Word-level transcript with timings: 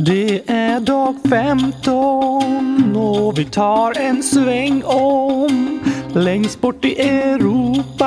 Det 0.00 0.50
är 0.50 0.80
dag 0.80 1.16
15 1.30 2.96
och 2.96 3.38
vi 3.38 3.44
tar 3.44 3.98
en 3.98 4.22
sväng 4.22 4.82
om 4.84 5.80
längst 6.14 6.60
bort 6.60 6.84
i 6.84 7.00
Europa 7.00 7.98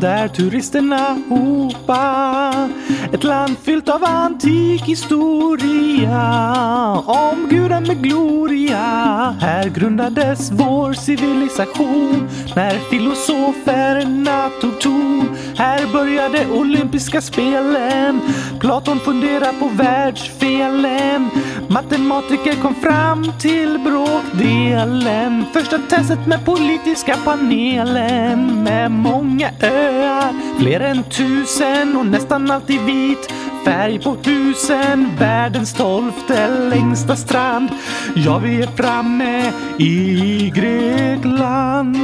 där 0.00 0.28
turisterna 0.28 1.18
hopa. 1.28 2.52
Ett 3.16 3.24
land 3.24 3.56
fyllt 3.62 3.88
av 3.88 4.04
antik 4.04 4.82
historia 4.82 6.22
om 7.06 7.48
guden 7.50 7.82
med 7.82 8.02
gloria. 8.02 8.76
Här 9.40 9.68
grundades 9.68 10.50
vår 10.50 10.92
civilisation 10.92 12.28
när 12.56 12.78
filosoferna 12.78 14.50
tog 14.60 14.80
ton. 14.80 15.36
Här 15.56 15.92
började 15.92 16.46
olympiska 16.50 17.20
spelen. 17.20 18.20
Platon 18.60 19.00
funderar 19.00 19.52
på 19.60 19.68
världsfelen. 19.68 21.30
Matematiker 21.68 22.62
kom 22.62 22.74
fram 22.74 23.32
till 23.38 23.78
bråkdelen. 23.78 25.44
Första 25.52 25.78
testet 25.78 26.26
med 26.26 26.44
politiska 26.44 27.16
panelen 27.24 28.62
med 28.62 28.90
många 28.90 29.50
öar, 29.60 30.58
fler 30.58 30.80
än 30.80 31.02
tusen 31.02 31.96
och 31.96 32.06
nästan 32.06 32.50
alltid 32.50 32.80
vit 32.80 33.32
färg 33.64 33.98
på 34.02 34.16
husen, 34.24 35.16
världens 35.18 35.74
tolfte 35.74 36.48
längsta 36.70 37.16
strand. 37.16 37.68
Ja, 38.14 38.38
vi 38.38 38.62
är 38.62 38.66
framme 38.66 39.52
i 39.78 40.52
Grekland. 40.54 41.96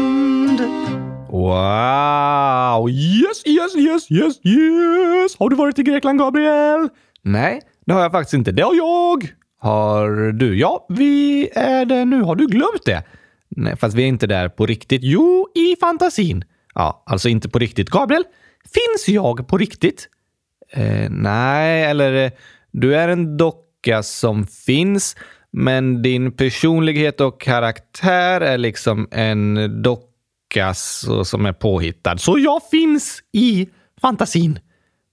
Wow! 1.31 2.91
Yes, 2.91 3.47
yes, 3.47 3.77
yes, 3.77 4.11
yes, 4.11 4.47
yes! 4.47 5.37
Har 5.39 5.49
du 5.51 5.57
varit 5.57 5.79
i 5.79 5.83
Grekland, 5.83 6.19
Gabriel? 6.19 6.89
Nej, 7.23 7.61
det 7.87 7.93
har 7.93 8.01
jag 8.01 8.13
faktiskt 8.13 8.35
inte. 8.35 8.53
Det 8.53 8.63
har 8.63 8.75
jag! 8.75 9.42
Har 9.63 10.33
du? 10.33 10.59
Ja, 10.59 10.87
vi 10.89 11.49
är 11.53 11.85
det 11.85 12.05
nu. 12.05 12.23
Har 12.23 12.37
du 12.37 12.47
glömt 12.47 12.85
det? 12.85 13.03
Nej, 13.49 13.77
fast 13.77 13.97
vi 13.97 14.03
är 14.03 14.07
inte 14.07 14.27
där 14.27 14.49
på 14.49 14.67
riktigt. 14.67 15.01
Jo, 15.05 15.49
i 15.55 15.77
fantasin. 15.81 16.45
Ja, 16.75 17.03
alltså 17.07 17.29
inte 17.29 17.49
på 17.49 17.59
riktigt. 17.59 17.91
Gabriel, 17.91 18.25
finns 18.65 19.09
jag 19.09 19.49
på 19.49 19.59
riktigt? 19.59 20.09
Eh, 20.71 21.11
nej, 21.11 21.83
eller 21.85 22.25
eh, 22.25 22.31
du 22.71 22.97
är 22.97 23.09
en 23.09 23.37
docka 23.37 24.03
som 24.03 24.47
finns, 24.47 25.17
men 25.51 26.03
din 26.03 26.33
personlighet 26.33 27.21
och 27.21 27.41
karaktär 27.41 28.41
är 28.41 28.59
liksom 28.59 29.09
en 29.11 29.83
docka 29.83 30.75
som 31.25 31.47
är 31.47 31.53
påhittad. 31.53 32.19
Så 32.19 32.39
jag 32.39 32.61
finns 32.71 33.23
i 33.33 33.69
fantasin. 34.01 34.59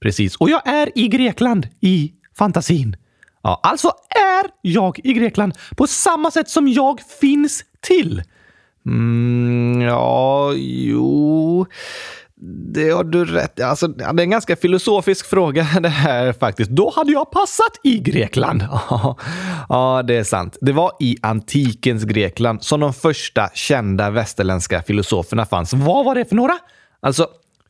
Precis, 0.01 0.35
och 0.35 0.49
jag 0.49 0.67
är 0.67 0.97
i 0.97 1.07
Grekland 1.07 1.67
i 1.81 2.13
fantasin. 2.37 2.95
Ja, 3.41 3.59
alltså 3.63 3.87
är 4.09 4.51
jag 4.61 4.99
i 5.03 5.13
Grekland 5.13 5.53
på 5.75 5.87
samma 5.87 6.31
sätt 6.31 6.49
som 6.49 6.67
jag 6.67 7.01
finns 7.19 7.63
till. 7.81 8.23
Mm, 8.85 9.81
ja, 9.81 10.53
jo. 10.55 11.65
Det 12.73 12.89
har 12.89 13.03
du 13.03 13.25
rätt 13.25 13.61
alltså, 13.61 13.87
Det 13.87 14.03
är 14.03 14.19
en 14.19 14.29
ganska 14.29 14.55
filosofisk 14.55 15.25
fråga 15.25 15.67
det 15.81 15.89
här 15.89 16.33
faktiskt. 16.33 16.71
Då 16.71 16.93
hade 16.95 17.11
jag 17.11 17.31
passat 17.31 17.79
i 17.83 17.99
Grekland. 17.99 18.63
ja, 19.69 20.03
det 20.07 20.17
är 20.17 20.23
sant. 20.23 20.57
Det 20.61 20.71
var 20.71 20.91
i 20.99 21.17
antikens 21.21 22.03
Grekland 22.03 22.63
som 22.63 22.79
de 22.79 22.93
första 22.93 23.49
kända 23.53 24.09
västerländska 24.09 24.81
filosoferna 24.81 25.45
fanns. 25.45 25.73
Vad 25.73 26.05
var 26.05 26.15
det 26.15 26.25
för 26.25 26.35
några? 26.35 26.57
Alltså, 26.99 27.27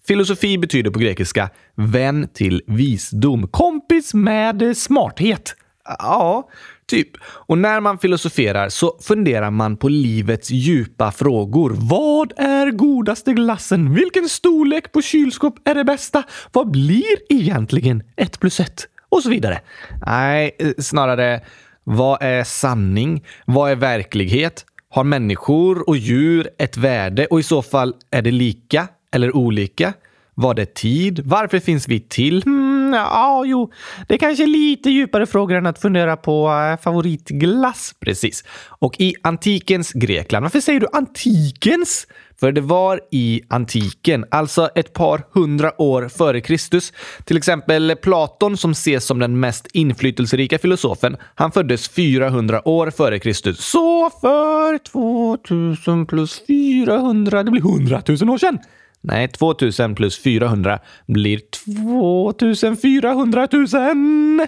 filosofi 0.07 0.57
betyder 0.57 0.91
på 0.91 0.99
grekiska 0.99 1.49
vän 1.75 2.27
till 2.33 2.61
visdom, 2.67 3.47
kompis 3.47 4.13
med 4.13 4.77
smarthet. 4.77 5.55
Ja, 5.99 6.49
typ. 6.87 7.09
Och 7.23 7.57
när 7.57 7.79
man 7.79 7.97
filosoferar 7.97 8.69
så 8.69 8.97
funderar 9.01 9.51
man 9.51 9.77
på 9.77 9.89
livets 9.89 10.51
djupa 10.51 11.11
frågor. 11.11 11.71
Vad 11.75 12.33
är 12.37 12.71
godaste 12.71 13.33
glassen? 13.33 13.93
Vilken 13.93 14.29
storlek 14.29 14.91
på 14.91 15.01
kylskåp 15.01 15.67
är 15.67 15.75
det 15.75 15.83
bästa? 15.83 16.23
Vad 16.51 16.71
blir 16.71 17.17
egentligen 17.29 18.03
ett 18.15 18.39
plus 18.39 18.59
ett? 18.59 18.87
Och 19.09 19.23
så 19.23 19.29
vidare. 19.29 19.61
Nej, 20.05 20.51
snarare 20.77 21.41
vad 21.83 22.21
är 22.21 22.43
sanning? 22.43 23.25
Vad 23.45 23.71
är 23.71 23.75
verklighet? 23.75 24.65
Har 24.89 25.03
människor 25.03 25.89
och 25.89 25.97
djur 25.97 26.49
ett 26.57 26.77
värde 26.77 27.25
och 27.25 27.39
i 27.39 27.43
så 27.43 27.61
fall 27.61 27.93
är 28.11 28.21
det 28.21 28.31
lika 28.31 28.87
eller 29.11 29.35
olika? 29.35 29.93
Vad 30.41 30.59
är 30.59 30.65
tid? 30.65 31.21
Varför 31.25 31.59
finns 31.59 31.87
vi 31.87 31.99
till? 31.99 32.43
Hmm, 32.43 32.93
ja, 32.93 33.43
jo, 33.45 33.71
det 34.07 34.13
är 34.13 34.17
kanske 34.17 34.45
lite 34.45 34.89
djupare 34.89 35.25
frågor 35.25 35.55
än 35.55 35.65
att 35.65 35.81
fundera 35.81 36.17
på 36.17 36.49
äh, 36.49 36.83
favoritglass. 36.83 37.95
Precis. 37.99 38.43
Och 38.79 38.95
i 38.99 39.15
antikens 39.21 39.93
Grekland, 39.93 40.43
varför 40.43 40.59
säger 40.59 40.79
du 40.79 40.87
antikens? 40.93 42.07
För 42.39 42.51
det 42.51 42.61
var 42.61 43.01
i 43.11 43.41
antiken, 43.47 44.25
alltså 44.31 44.69
ett 44.75 44.93
par 44.93 45.23
hundra 45.31 45.81
år 45.81 46.07
före 46.07 46.41
Kristus. 46.41 46.93
Till 47.23 47.37
exempel 47.37 47.95
Platon 47.95 48.57
som 48.57 48.71
ses 48.71 49.05
som 49.05 49.19
den 49.19 49.39
mest 49.39 49.67
inflytelserika 49.73 50.59
filosofen. 50.59 51.17
Han 51.35 51.51
föddes 51.51 51.89
400 51.89 52.67
år 52.67 52.89
före 52.89 53.19
Kristus. 53.19 53.65
Så 53.65 54.09
för 54.21 54.77
2000 54.77 56.05
plus 56.05 56.41
400, 56.47 57.43
det 57.43 57.51
blir 57.51 57.61
100 57.61 58.01
000 58.07 58.29
år 58.29 58.37
sedan. 58.37 58.59
Nej, 59.01 59.27
2000 59.27 59.95
plus 59.95 60.23
400 60.23 60.79
blir 61.07 61.41
2400 61.51 63.47
000. 63.51 64.47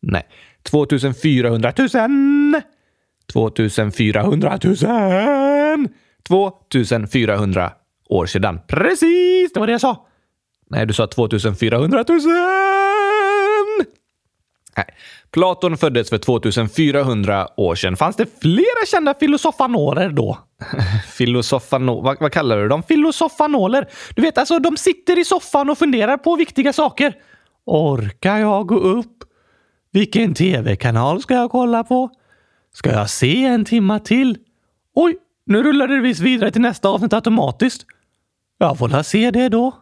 Nej, 0.00 0.26
2400 0.62 1.72
000. 1.78 2.62
2400 3.32 4.58
000. 4.64 5.88
2400 6.28 7.72
år 8.08 8.26
sedan. 8.26 8.60
Precis, 8.68 9.52
det 9.52 9.60
var 9.60 9.66
det 9.66 9.72
jag 9.72 9.80
sa. 9.80 10.06
Nej, 10.70 10.86
du 10.86 10.94
sa 10.94 11.06
2400 11.06 12.04
000. 12.08 12.20
Nej. 14.76 14.86
Platon 15.30 15.76
föddes 15.76 16.10
för 16.10 16.18
2400 16.18 17.48
år 17.56 17.74
sedan. 17.74 17.96
Fanns 17.96 18.16
det 18.16 18.40
flera 18.40 18.86
kända 18.86 19.14
filosofanorer 19.14 20.10
då? 20.10 20.38
Filosofano... 21.06 22.00
Vad, 22.00 22.20
vad 22.20 22.32
kallar 22.32 22.58
du 22.58 22.68
dem? 22.68 22.82
Filosofanoler. 22.82 23.88
Du 24.14 24.22
vet, 24.22 24.38
alltså 24.38 24.58
de 24.58 24.76
sitter 24.76 25.18
i 25.18 25.24
soffan 25.24 25.70
och 25.70 25.78
funderar 25.78 26.16
på 26.16 26.36
viktiga 26.36 26.72
saker. 26.72 27.14
Orkar 27.66 28.38
jag 28.38 28.66
gå 28.66 28.76
upp? 28.76 29.24
Vilken 29.92 30.34
tv-kanal 30.34 31.22
ska 31.22 31.34
jag 31.34 31.50
kolla 31.50 31.84
på? 31.84 32.10
Ska 32.72 32.90
jag 32.92 33.10
se 33.10 33.44
en 33.44 33.64
timma 33.64 33.98
till? 33.98 34.38
Oj, 34.94 35.16
nu 35.46 35.62
rullar 35.62 35.88
det 35.88 36.00
visst 36.00 36.20
vidare 36.20 36.50
till 36.50 36.60
nästa 36.60 36.88
avsnitt 36.88 37.12
automatiskt. 37.12 37.86
Jag 38.60 38.78
får 38.78 38.88
la 38.88 39.02
se 39.02 39.30
det 39.30 39.48
då. 39.48 39.74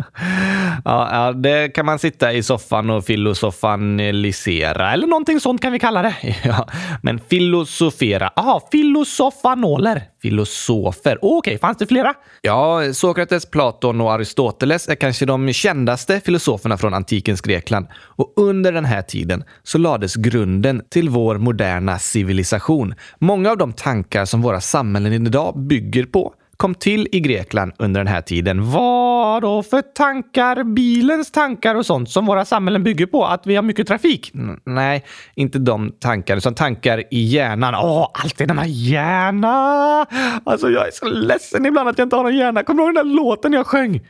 ja, 0.84 1.32
det 1.32 1.68
kan 1.68 1.86
man 1.86 1.98
sitta 1.98 2.32
i 2.32 2.42
soffan 2.42 2.90
och 2.90 3.04
filosofanisera 3.04 4.92
eller 4.92 5.06
någonting 5.06 5.40
sånt 5.40 5.62
kan 5.62 5.72
vi 5.72 5.78
kalla 5.78 6.02
det. 6.02 6.14
ja, 6.44 6.68
men 7.02 7.20
filosofera. 7.28 8.30
Jaha, 8.36 8.60
filosofanoler. 8.72 10.02
Filosofer. 10.22 11.18
Okej, 11.22 11.36
okay, 11.36 11.58
fanns 11.58 11.78
det 11.78 11.86
flera? 11.86 12.14
Ja, 12.42 12.92
Sokrates, 12.92 13.50
Platon 13.50 14.00
och 14.00 14.12
Aristoteles 14.12 14.88
är 14.88 14.94
kanske 14.94 15.26
de 15.26 15.52
kändaste 15.52 16.20
filosoferna 16.20 16.76
från 16.76 16.94
antikens 16.94 17.40
Grekland. 17.40 17.86
Och 17.94 18.32
under 18.36 18.72
den 18.72 18.84
här 18.84 19.02
tiden 19.02 19.44
så 19.62 19.78
lades 19.78 20.14
grunden 20.14 20.82
till 20.90 21.08
vår 21.08 21.38
moderna 21.38 21.98
civilisation. 21.98 22.94
Många 23.18 23.50
av 23.50 23.58
de 23.58 23.72
tankar 23.72 24.24
som 24.24 24.42
våra 24.42 24.60
samhällen 24.60 25.26
idag 25.26 25.58
bygger 25.58 26.04
på 26.04 26.34
kom 26.56 26.74
till 26.74 27.08
i 27.12 27.20
Grekland 27.20 27.72
under 27.78 28.00
den 28.00 28.06
här 28.06 28.20
tiden. 28.20 28.70
Vad 28.70 29.42
då 29.42 29.62
för 29.62 29.82
tankar? 29.82 30.64
Bilens 30.64 31.30
tankar 31.30 31.74
och 31.74 31.86
sånt 31.86 32.10
som 32.10 32.26
våra 32.26 32.44
samhällen 32.44 32.84
bygger 32.84 33.06
på? 33.06 33.24
Att 33.24 33.46
vi 33.46 33.56
har 33.56 33.62
mycket 33.62 33.86
trafik? 33.86 34.30
N 34.34 34.60
nej, 34.64 35.04
inte 35.34 35.58
de 35.58 35.92
tankar, 36.00 36.36
utan 36.36 36.54
tankar 36.54 37.02
i 37.10 37.24
hjärnan. 37.24 37.74
Åh, 37.74 38.10
alltid 38.12 38.48
denna 38.48 38.66
hjärna! 38.66 40.06
Alltså, 40.44 40.70
jag 40.70 40.86
är 40.86 40.90
så 40.92 41.08
ledsen 41.08 41.66
ibland 41.66 41.88
att 41.88 41.98
jag 41.98 42.06
inte 42.06 42.16
har 42.16 42.22
någon 42.22 42.36
hjärna. 42.36 42.62
Kommer 42.62 42.82
du 42.82 42.86
ihåg 42.86 42.94
den 42.94 43.08
där 43.08 43.14
låten 43.14 43.52
jag 43.52 43.66
sjöng? 43.66 44.00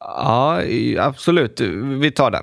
Ja, 0.00 0.60
absolut. 0.98 1.60
Vi 2.00 2.10
tar 2.10 2.30
den. 2.30 2.42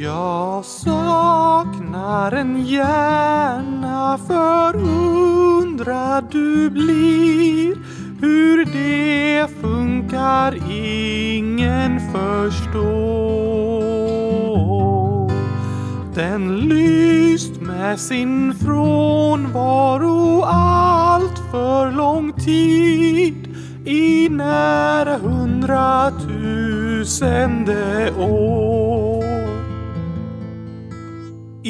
Jag 0.00 0.64
saknar 0.64 2.32
en 2.32 2.66
hjärna 2.66 4.18
förundrad 4.26 6.24
du 6.30 6.70
blir. 6.70 7.76
Hur 8.20 8.64
det 8.64 9.46
funkar 9.60 10.72
ingen 10.72 12.00
förstår. 12.12 12.78
Den 16.14 16.58
lyst 16.58 17.60
med 17.60 18.00
sin 18.00 18.54
frånvaro 18.54 20.42
allt 20.42 21.38
för 21.50 21.92
lång 21.92 22.32
tid. 22.32 23.56
I 23.84 24.28
nära 24.28 25.18
hundratusende 25.18 28.12
år. 28.18 29.17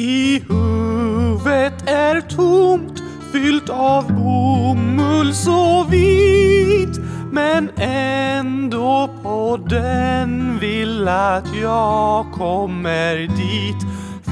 I 0.09 0.43
huvudet 0.49 1.89
är 1.89 2.21
tomt, 2.21 3.03
fyllt 3.31 3.69
av 3.69 4.13
bomull 4.13 5.33
så 5.33 5.83
vit. 5.83 6.99
Men 7.31 7.69
ändå 7.77 9.09
på 9.23 9.59
den 9.69 10.59
vill 10.59 11.07
att 11.07 11.55
jag 11.61 12.31
kommer 12.31 13.15
dit. 13.17 13.85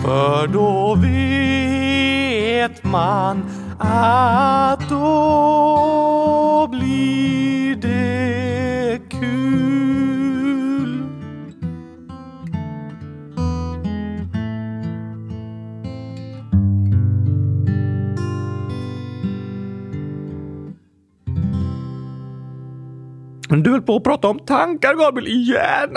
För 0.04 0.48
då 0.48 0.96
vet 0.96 2.84
man 2.84 3.46
att 3.80 4.90
då 4.90 6.68
blir 6.72 7.76
det 7.76 8.37
Men 23.50 23.64
du 23.64 23.72
höll 23.72 23.82
på 23.82 23.96
att 23.96 24.04
prata 24.04 24.28
om 24.28 24.40
tankar, 24.40 24.94
Gabriel, 24.94 25.28
igen. 25.28 25.90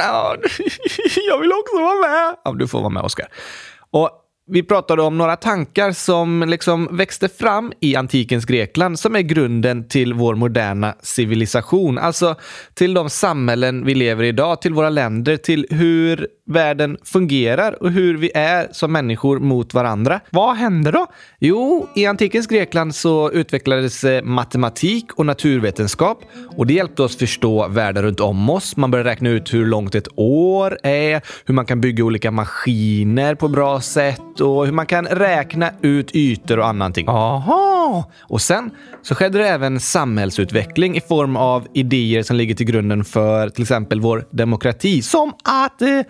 Jag 1.29 1.39
vill 1.39 1.53
också 1.53 1.77
vara 1.77 2.11
med. 2.11 2.37
Ja, 2.45 2.53
du 2.53 2.69
får 2.69 2.79
vara 2.79 2.91
med, 2.91 3.03
Oskar. 3.03 3.29
Och 3.91 4.11
vi 4.53 4.63
pratade 4.63 5.03
om 5.03 5.19
några 5.19 5.37
tankar 5.37 5.93
som 5.93 6.45
liksom 6.49 6.97
växte 6.97 7.29
fram 7.29 7.73
i 7.81 7.97
antikens 7.97 8.45
Grekland 8.45 8.99
som 8.99 9.17
är 9.17 9.21
grunden 9.21 9.89
till 9.89 10.15
vår 10.15 10.35
moderna 10.35 10.95
civilisation. 11.03 11.99
Alltså 11.99 12.35
till 12.75 12.95
de 12.95 13.11
samhällen 13.11 13.85
vi 13.85 13.95
lever 13.95 14.25
i 14.25 14.29
idag, 14.29 14.63
till 14.63 14.75
våra 14.75 14.91
länder, 14.91 15.37
till 15.37 15.67
hur 15.71 16.29
världen 16.51 16.97
fungerar 17.05 17.83
och 17.83 17.91
hur 17.91 18.17
vi 18.17 18.31
är 18.35 18.69
som 18.73 18.93
människor 18.93 19.39
mot 19.39 19.75
varandra. 19.75 20.21
Vad 20.31 20.57
hände 20.57 20.91
då? 20.91 21.07
Jo, 21.39 21.89
i 21.95 22.07
antikens 22.07 22.47
Grekland 22.47 22.95
så 22.95 23.31
utvecklades 23.31 24.05
eh, 24.05 24.23
matematik 24.23 25.13
och 25.13 25.27
naturvetenskap 25.27 26.25
och 26.57 26.67
det 26.67 26.75
hjälpte 26.75 27.03
oss 27.03 27.17
förstå 27.17 27.69
världen 27.69 28.03
runt 28.03 28.21
om 28.21 28.51
oss. 28.51 28.77
Man 28.77 28.91
började 28.91 29.11
räkna 29.11 29.29
ut 29.29 29.55
hur 29.55 29.67
långt 29.67 29.95
ett 29.95 30.09
år 30.17 30.79
är, 30.83 31.23
hur 31.45 31.55
man 31.55 31.67
kan 31.67 31.81
bygga 31.81 32.05
olika 32.05 32.31
maskiner 32.31 33.35
på 33.35 33.49
bra 33.49 33.81
sätt 33.81 34.41
och 34.41 34.67
hur 34.67 34.73
man 34.73 34.87
kan 34.87 35.07
räkna 35.07 35.71
ut 35.83 36.17
ytor 36.17 36.59
och 36.59 36.67
annat. 36.67 36.99
Aha! 37.09 38.11
Och 38.23 38.41
sen 38.41 38.71
så 39.03 39.15
skedde 39.15 39.39
det 39.39 39.49
även 39.49 39.81
samhällsutveckling 39.81 40.97
i 40.97 41.01
form 41.01 41.37
av 41.37 41.67
idéer 41.75 42.23
som 42.23 42.37
ligger 42.37 42.55
till 42.55 42.67
grunden 42.67 43.05
för 43.05 43.49
till 43.49 43.63
exempel 43.63 44.01
vår 44.01 44.25
demokrati. 44.31 45.03
Som 45.03 45.33
att 45.45 45.83
eh, 45.83 46.01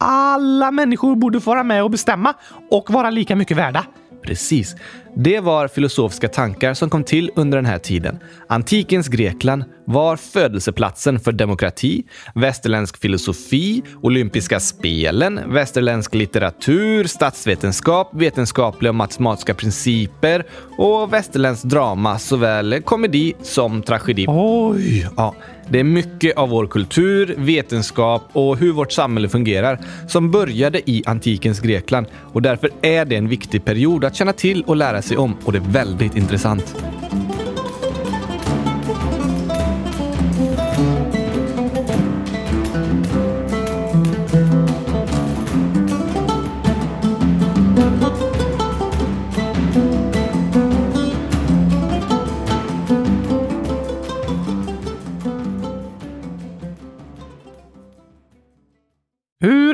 alla 0.00 0.70
människor 0.70 1.16
borde 1.16 1.40
få 1.40 1.50
vara 1.50 1.64
med 1.64 1.84
och 1.84 1.90
bestämma 1.90 2.34
och 2.70 2.90
vara 2.90 3.10
lika 3.10 3.36
mycket 3.36 3.56
värda. 3.56 3.86
Precis. 4.22 4.76
Det 5.16 5.40
var 5.40 5.68
filosofiska 5.68 6.28
tankar 6.28 6.74
som 6.74 6.90
kom 6.90 7.04
till 7.04 7.30
under 7.36 7.58
den 7.58 7.66
här 7.66 7.78
tiden. 7.78 8.18
Antikens 8.48 9.08
Grekland 9.08 9.64
var 9.84 10.16
födelseplatsen 10.16 11.20
för 11.20 11.32
demokrati, 11.32 12.04
västerländsk 12.34 12.96
filosofi, 12.96 13.82
olympiska 14.02 14.60
spelen, 14.60 15.40
västerländsk 15.46 16.14
litteratur, 16.14 17.04
statsvetenskap, 17.04 18.10
vetenskapliga 18.14 18.90
och 18.90 18.94
matematiska 18.94 19.54
principer 19.54 20.46
och 20.78 21.12
västerländsk 21.12 21.64
drama, 21.64 22.18
såväl 22.18 22.82
komedi 22.82 23.34
som 23.42 23.82
tragedi. 23.82 24.26
Oj! 24.28 25.08
Ja, 25.16 25.34
det 25.70 25.80
är 25.80 25.84
mycket 25.84 26.36
av 26.36 26.48
vår 26.48 26.66
kultur, 26.66 27.34
vetenskap 27.38 28.22
och 28.32 28.56
hur 28.56 28.72
vårt 28.72 28.92
samhälle 28.92 29.28
fungerar 29.28 29.78
som 30.08 30.30
började 30.30 30.90
i 30.90 31.02
antikens 31.06 31.60
Grekland 31.60 32.06
och 32.32 32.42
därför 32.42 32.70
är 32.82 33.04
det 33.04 33.16
en 33.16 33.28
viktig 33.28 33.64
period 33.64 34.04
att 34.04 34.16
känna 34.16 34.32
till 34.32 34.62
och 34.62 34.76
lära 34.76 35.02
sig 35.02 35.16
om 35.16 35.36
och 35.44 35.52
det 35.52 35.58
är 35.58 35.72
väldigt 35.72 36.16
intressant. 36.16 36.76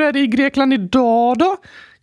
Är 0.09 0.13
det 0.13 0.21
i 0.21 0.27
Grekland 0.27 0.73
idag 0.73 1.39
då? 1.39 1.57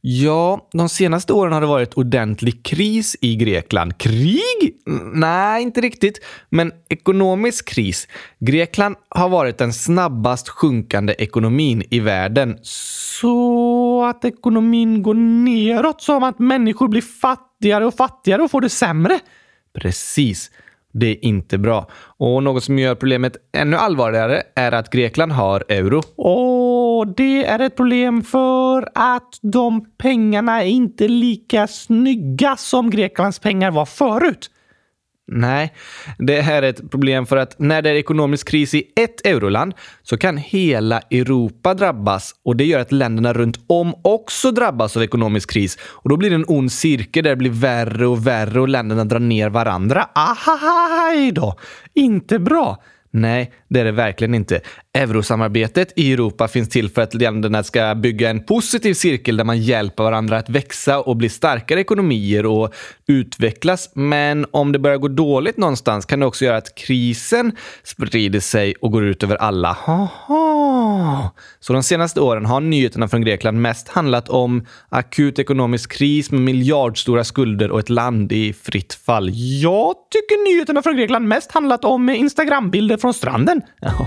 Ja, 0.06 0.68
de 0.74 0.90
senaste 0.90 1.34
åren 1.34 1.54
har 1.54 1.62
det 1.62 1.68
varit 1.68 1.94
ordentlig 1.94 2.66
kris 2.66 3.16
i 3.22 3.36
Grekland. 3.36 3.98
Krig? 3.98 4.82
Nej, 5.14 5.64
inte 5.64 5.82
riktigt. 5.82 6.20
Men 6.50 6.72
ekonomisk 6.90 7.70
kris. 7.70 8.08
Grekland 8.40 8.96
har 9.10 9.30
varit 9.30 9.58
den 9.58 9.74
snabbast 9.74 10.50
sjunkande 10.50 11.16
ekonomin 11.18 11.84
i 11.90 12.00
världen. 12.00 12.58
Så 12.62 14.04
att 14.06 14.26
ekonomin 14.26 15.04
går 15.04 15.14
neråt 15.44 16.02
som 16.02 16.24
att 16.24 16.40
människor 16.40 16.88
blir 16.88 17.02
fattigare 17.02 17.86
och 17.86 17.94
fattigare 17.94 18.42
och 18.42 18.52
får 18.52 18.62
det 18.62 18.70
sämre? 18.70 19.20
Precis. 19.74 20.52
Det 20.94 21.08
är 21.08 21.26
inte 21.26 21.58
bra. 21.58 21.90
Och 22.18 22.44
något 22.44 22.64
som 22.64 22.80
gör 22.80 22.96
problemet 22.96 23.38
ännu 23.58 23.78
allvarligare 23.78 24.44
är 24.56 24.72
att 24.72 24.90
Grekland 24.90 25.32
har 25.32 25.64
euro. 25.68 26.02
Och 26.94 27.08
det 27.08 27.46
är 27.46 27.60
ett 27.60 27.76
problem 27.76 28.24
för 28.24 28.90
att 28.96 29.40
de 29.42 29.86
pengarna 29.98 30.64
är 30.64 30.68
inte 30.68 31.08
lika 31.08 31.68
snygga 31.68 32.58
som 32.58 32.90
Greklands 32.90 33.40
pengar 33.40 33.72
var 33.72 33.86
förut. 33.86 34.50
Nej, 35.28 35.74
det 36.18 36.42
här 36.42 36.64
är 36.64 36.70
ett 36.70 36.92
problem 36.92 37.26
för 37.26 37.38
att 37.38 37.60
när 37.60 37.82
det 37.82 37.90
är 37.90 37.96
ekonomisk 37.96 38.50
kris 38.50 38.74
i 38.74 38.84
ett 38.96 39.26
euroland 39.26 39.74
så 40.02 40.18
kan 40.18 40.38
hela 40.38 41.00
Europa 41.00 41.74
drabbas 41.74 42.36
och 42.46 42.56
det 42.56 42.66
gör 42.66 42.80
att 42.80 42.92
länderna 42.92 43.34
runt 43.34 43.60
om 43.68 43.94
också 44.02 44.52
drabbas 44.52 44.98
av 44.98 45.04
ekonomisk 45.04 45.52
kris. 45.52 45.78
Och 45.82 46.10
då 46.10 46.18
blir 46.18 46.30
det 46.30 46.36
en 46.36 46.46
ond 46.48 46.72
cirkel 46.72 47.24
där 47.24 47.30
det 47.30 47.36
blir 47.36 47.52
värre 47.52 48.08
och 48.08 48.28
värre 48.28 48.62
och 48.62 48.70
länderna 48.70 49.06
drar 49.06 49.20
ner 49.20 49.50
varandra. 49.50 50.10
Ahaj 50.16 51.32
då! 51.32 51.56
Inte 51.94 52.40
bra. 52.40 52.84
Nej, 53.16 53.52
det 53.70 53.80
är 53.80 53.86
det 53.86 53.92
verkligen 53.92 54.36
inte. 54.36 54.62
Eurosamarbetet 54.98 55.94
i 55.96 56.14
Europa 56.14 56.48
finns 56.48 56.70
till 56.70 56.90
för 56.90 57.02
att 57.02 57.14
länderna 57.14 57.64
ska 57.64 57.96
bygga 57.96 58.30
en 58.30 58.44
positiv 58.44 58.94
cirkel 58.94 59.38
där 59.38 59.44
man 59.44 59.62
hjälper 59.62 60.04
varandra 60.04 60.38
att 60.38 60.50
växa 60.50 61.00
och 61.00 61.18
bli 61.18 61.30
starkare 61.30 61.80
ekonomier 61.80 62.46
och 62.46 62.74
utvecklas. 63.08 63.90
Men 63.94 64.46
om 64.52 64.72
det 64.72 64.80
börjar 64.80 64.98
gå 64.98 65.08
dåligt 65.08 65.58
någonstans 65.58 66.06
kan 66.06 66.20
det 66.20 66.26
också 66.26 66.46
göra 66.46 66.58
att 66.58 66.76
krisen 66.76 67.52
sprider 67.84 68.40
sig 68.40 68.76
och 68.82 68.92
går 68.92 69.06
ut 69.06 69.24
över 69.24 69.36
alla. 69.36 69.78
Haha. 69.80 71.30
Så 71.60 71.74
de 71.74 71.84
senaste 71.84 72.22
åren 72.22 72.46
har 72.46 72.62
nyheterna 72.62 73.08
från 73.08 73.22
Grekland 73.22 73.62
mest 73.62 73.90
handlat 73.90 74.30
om 74.30 74.66
akut 74.90 75.40
ekonomisk 75.40 75.92
kris 75.92 76.32
med 76.32 76.42
miljardstora 76.42 77.24
skulder 77.24 77.72
och 77.72 77.80
ett 77.80 77.90
land 77.90 78.32
i 78.32 78.54
fritt 78.54 78.94
fall. 78.94 79.30
Jag 79.34 79.96
tycker 80.12 80.54
nyheterna 80.54 80.82
från 80.82 80.98
Grekland 80.98 81.28
mest 81.28 81.52
handlat 81.52 81.86
om 81.86 82.10
Instagrambilder 82.10 82.98
från 82.98 83.14
stranden. 83.14 83.62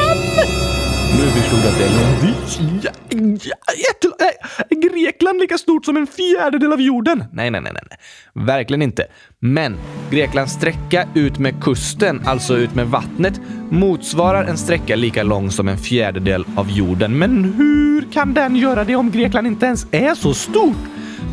Nu 1.20 1.26
förstod 1.30 1.58
att 1.58 1.78
det 1.78 1.84
är 1.84 1.88
långt. 1.90 2.60
Ja, 2.84 2.90
ja, 3.16 3.74
jätte- 3.76 4.16
nej, 4.20 4.32
är 4.70 4.88
Grekland 4.90 5.40
lika 5.40 5.58
stort 5.58 5.84
som 5.84 5.96
en 5.96 6.06
fjärdedel 6.06 6.72
av 6.72 6.80
jorden? 6.80 7.24
Nej, 7.32 7.50
nej, 7.50 7.60
nej, 7.60 7.72
nej. 7.72 7.82
nej. 7.90 8.46
Verkligen 8.46 8.82
inte. 8.82 9.06
Men 9.40 9.76
Greklands 10.10 10.52
sträcka 10.52 11.08
ut 11.14 11.38
med 11.38 11.62
kusten, 11.62 12.22
alltså 12.26 12.56
ut 12.56 12.74
med 12.74 12.86
vattnet, 12.86 13.40
motsvarar 13.70 14.44
en 14.44 14.58
sträcka 14.58 14.96
lika 14.96 15.22
lång 15.22 15.50
som 15.50 15.68
en 15.68 15.78
fjärdedel 15.78 16.44
av 16.56 16.70
jorden. 16.70 17.18
Men 17.18 17.44
hur 17.44 18.12
kan 18.12 18.34
den 18.34 18.56
göra 18.56 18.84
det 18.84 18.96
om 18.96 19.10
Grekland 19.10 19.46
inte 19.46 19.66
ens 19.66 19.86
är 19.90 20.14
så 20.14 20.34
stort? 20.34 20.76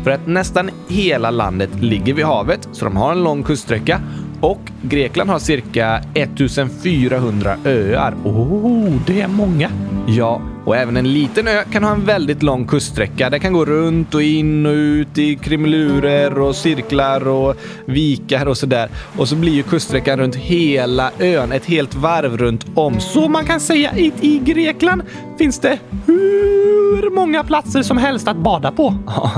För 0.04 0.10
att 0.10 0.26
nästan 0.26 0.70
hela 0.88 1.30
landet 1.30 1.70
ligger 1.80 2.14
vid 2.14 2.24
havet, 2.24 2.68
så 2.72 2.84
de 2.84 2.96
har 2.96 3.12
en 3.12 3.24
lång 3.24 3.42
kuststräcka. 3.42 4.00
Och 4.40 4.60
Grekland 4.82 5.30
har 5.30 5.38
cirka 5.38 6.00
1400 6.14 7.56
öar. 7.64 8.14
Oh, 8.24 8.92
det 9.06 9.20
är 9.20 9.28
många. 9.28 9.70
Ja, 10.08 10.42
och 10.64 10.76
även 10.76 10.96
en 10.96 11.12
liten 11.12 11.48
ö 11.48 11.62
kan 11.72 11.84
ha 11.84 11.92
en 11.92 12.04
väldigt 12.04 12.42
lång 12.42 12.66
kuststräcka. 12.66 13.30
Det 13.30 13.38
kan 13.38 13.52
gå 13.52 13.64
runt 13.64 14.14
och 14.14 14.22
in 14.22 14.66
och 14.66 14.72
ut 14.72 15.18
i 15.18 15.36
krumelurer 15.36 16.38
och 16.38 16.56
cirklar 16.56 17.28
och 17.28 17.56
vikar 17.84 18.46
och 18.46 18.58
sådär. 18.58 18.88
Och 19.16 19.28
så 19.28 19.36
blir 19.36 19.52
ju 19.52 19.62
kuststräckan 19.62 20.18
runt 20.18 20.36
hela 20.36 21.10
ön 21.18 21.52
ett 21.52 21.66
helt 21.66 21.94
varv 21.94 22.36
runt 22.36 22.66
om. 22.74 23.00
Så 23.00 23.28
man 23.28 23.44
kan 23.44 23.60
säga 23.60 23.90
att 23.90 24.24
i 24.24 24.40
Grekland 24.44 25.02
finns 25.38 25.58
det 25.60 25.78
hur 26.06 26.77
hur 27.02 27.10
många 27.14 27.44
platser 27.44 27.82
som 27.82 27.98
helst 27.98 28.28
att 28.28 28.36
bada 28.36 28.72
på. 28.72 28.94
Ja, 29.06 29.30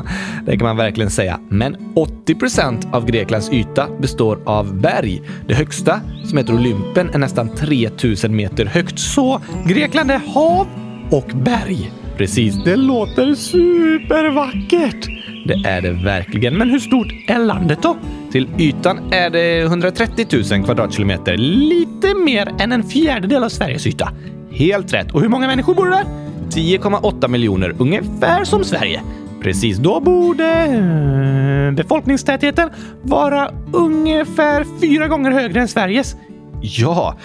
det 0.47 0.57
kan 0.59 0.67
man 0.67 0.77
verkligen 0.77 1.11
säga. 1.11 1.41
Men 1.49 1.77
80 1.95 2.35
procent 2.35 2.87
av 2.93 3.07
Greklands 3.07 3.53
yta 3.53 3.87
består 4.01 4.39
av 4.45 4.81
berg. 4.81 5.23
Det 5.49 5.55
högsta, 5.55 6.01
som 6.25 6.39
heter 6.39 6.55
Olympen, 6.55 7.11
är 7.15 7.19
nästan 7.19 7.49
3000 7.57 8.37
meter 8.37 8.65
högt. 8.67 8.99
Så 8.99 9.41
Grekland 9.67 10.11
är 10.11 10.21
hav 10.35 10.67
och 11.11 11.31
berg. 11.35 11.93
Precis, 12.17 12.65
Det 12.65 12.77
låter 12.77 13.35
supervackert. 13.35 15.07
det 15.47 15.69
är 15.69 15.81
det 15.81 15.91
verkligen. 15.93 16.55
Men 16.59 16.71
hur 16.71 16.79
stort 16.79 17.09
är 17.27 17.39
landet 17.39 17.79
då? 17.83 17.97
Till 18.33 18.49
ytan 18.59 18.99
är 19.13 19.31
det 19.31 19.61
130 19.63 20.27
000 20.53 20.65
kvadratkilometer. 20.65 21.37
Lite 21.37 22.15
mer 22.25 22.55
än 22.59 22.73
en 22.73 22.83
fjärdedel 22.83 23.45
av 23.45 23.49
Sveriges 23.49 23.87
yta. 23.87 24.13
Helt 24.51 24.93
rätt. 24.95 25.11
Och 25.13 25.21
hur 25.21 25.29
många 25.29 25.47
människor 25.47 25.75
bor 25.75 25.87
där? 25.87 26.05
10,8 26.51 27.29
miljoner, 27.29 27.75
ungefär 27.79 28.45
som 28.45 28.65
Sverige. 28.65 29.03
Precis, 29.43 29.79
då 29.79 30.01
borde 30.01 31.73
befolkningstätheten 31.77 32.71
vara 33.03 33.51
ungefär 33.73 34.67
fyra 34.81 35.09
gånger 35.09 35.31
högre 35.31 35.61
än 35.61 35.69
Sveriges. 35.69 36.17
Ja, 36.61 37.17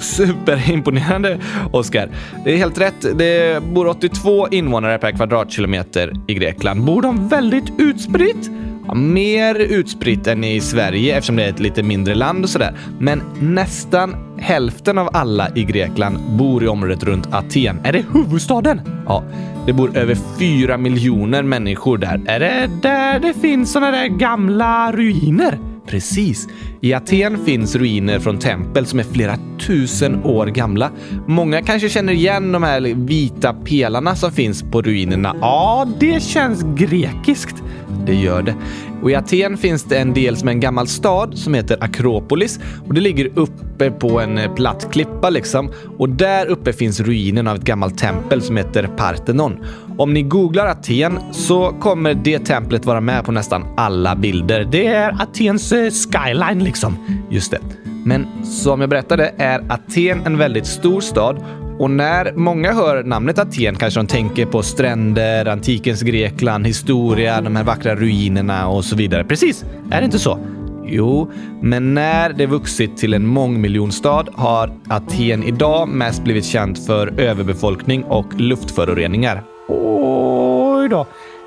superimponerande 0.00 1.38
Oskar. 1.72 2.08
Det 2.44 2.52
är 2.52 2.56
helt 2.56 2.80
rätt. 2.80 3.18
Det 3.18 3.62
bor 3.62 3.86
82 3.86 4.48
invånare 4.48 4.98
per 4.98 5.12
kvadratkilometer 5.12 6.12
i 6.26 6.34
Grekland. 6.34 6.84
Bor 6.84 7.02
de 7.02 7.28
väldigt 7.28 7.72
utspritt? 7.78 8.50
Mer 8.94 9.54
utspritt 9.54 10.26
än 10.26 10.44
i 10.44 10.60
Sverige 10.60 11.16
eftersom 11.16 11.36
det 11.36 11.44
är 11.44 11.48
ett 11.48 11.60
lite 11.60 11.82
mindre 11.82 12.14
land 12.14 12.44
och 12.44 12.50
sådär. 12.50 12.74
Men 12.98 13.22
nästan 13.40 14.16
hälften 14.38 14.98
av 14.98 15.08
alla 15.12 15.48
i 15.54 15.64
Grekland 15.64 16.18
bor 16.38 16.64
i 16.64 16.68
området 16.68 17.02
runt 17.02 17.34
Aten. 17.34 17.80
Är 17.84 17.92
det 17.92 18.04
huvudstaden? 18.12 18.80
Ja, 19.06 19.24
det 19.66 19.72
bor 19.72 19.96
över 19.96 20.16
fyra 20.38 20.76
miljoner 20.76 21.42
människor 21.42 21.98
där. 21.98 22.20
Är 22.26 22.40
det 22.40 22.70
där 22.82 23.20
det 23.20 23.34
finns 23.34 23.72
sådana 23.72 23.90
där 23.90 24.06
gamla 24.06 24.92
ruiner? 24.92 25.58
Precis. 25.88 26.48
I 26.80 26.94
Aten 26.94 27.44
finns 27.44 27.76
ruiner 27.76 28.18
från 28.18 28.38
tempel 28.38 28.86
som 28.86 28.98
är 28.98 29.02
flera 29.02 29.38
tusen 29.66 30.24
år 30.24 30.46
gamla. 30.46 30.90
Många 31.26 31.62
kanske 31.62 31.88
känner 31.88 32.12
igen 32.12 32.52
de 32.52 32.62
här 32.62 32.80
vita 32.80 33.54
pelarna 33.54 34.16
som 34.16 34.32
finns 34.32 34.62
på 34.62 34.82
ruinerna. 34.82 35.36
Ja, 35.40 35.88
det 36.00 36.22
känns 36.22 36.62
grekiskt. 36.76 37.62
Det 38.06 38.14
gör 38.14 38.42
det. 38.42 38.54
Och 39.02 39.10
i 39.10 39.14
Aten 39.14 39.56
finns 39.56 39.84
det 39.84 39.98
en 39.98 40.14
del 40.14 40.36
som 40.36 40.48
är 40.48 40.52
en 40.52 40.60
gammal 40.60 40.88
stad 40.88 41.38
som 41.38 41.54
heter 41.54 41.76
Akropolis 41.80 42.60
och 42.86 42.94
det 42.94 43.00
ligger 43.00 43.30
uppe 43.34 43.90
på 43.90 44.20
en 44.20 44.38
eh, 44.38 44.54
platt 44.54 44.88
klippa 44.92 45.30
liksom. 45.30 45.72
Och 45.98 46.08
där 46.08 46.46
uppe 46.46 46.72
finns 46.72 47.00
ruinen 47.00 47.48
av 47.48 47.56
ett 47.56 47.64
gammalt 47.64 47.98
tempel 47.98 48.42
som 48.42 48.56
heter 48.56 48.90
Parthenon. 48.96 49.56
Om 49.98 50.14
ni 50.14 50.22
googlar 50.22 50.66
Aten 50.66 51.18
så 51.32 51.72
kommer 51.80 52.14
det 52.14 52.38
templet 52.38 52.84
vara 52.84 53.00
med 53.00 53.24
på 53.24 53.32
nästan 53.32 53.64
alla 53.76 54.16
bilder. 54.16 54.68
Det 54.70 54.86
är 54.86 55.22
Atens 55.22 55.72
eh, 55.72 55.90
skyline 55.90 56.64
liksom. 56.64 56.96
Just 57.30 57.50
det. 57.50 57.58
Men 58.04 58.44
som 58.44 58.80
jag 58.80 58.90
berättade 58.90 59.34
är 59.38 59.64
Aten 59.68 60.26
en 60.26 60.38
väldigt 60.38 60.66
stor 60.66 61.00
stad 61.00 61.44
och 61.78 61.90
när 61.90 62.32
många 62.32 62.72
hör 62.72 63.04
namnet 63.04 63.38
Aten 63.38 63.76
kanske 63.76 64.00
de 64.00 64.06
tänker 64.06 64.46
på 64.46 64.62
stränder, 64.62 65.46
antikens 65.46 66.02
Grekland, 66.02 66.66
historia, 66.66 67.40
de 67.40 67.56
här 67.56 67.64
vackra 67.64 67.94
ruinerna 67.94 68.68
och 68.68 68.84
så 68.84 68.96
vidare. 68.96 69.24
Precis, 69.24 69.64
är 69.90 70.00
det 70.00 70.04
inte 70.04 70.18
så? 70.18 70.38
Jo, 70.84 71.30
men 71.62 71.94
när 71.94 72.32
det 72.32 72.46
vuxit 72.46 72.96
till 72.96 73.14
en 73.14 73.26
mångmiljonstad 73.26 74.24
har 74.34 74.72
Aten 74.88 75.42
idag 75.42 75.88
mest 75.88 76.24
blivit 76.24 76.44
känt 76.44 76.86
för 76.86 77.20
överbefolkning 77.20 78.04
och 78.04 78.34
luftföroreningar. 78.40 79.42
Oj 79.68 80.88
då. 80.88 81.06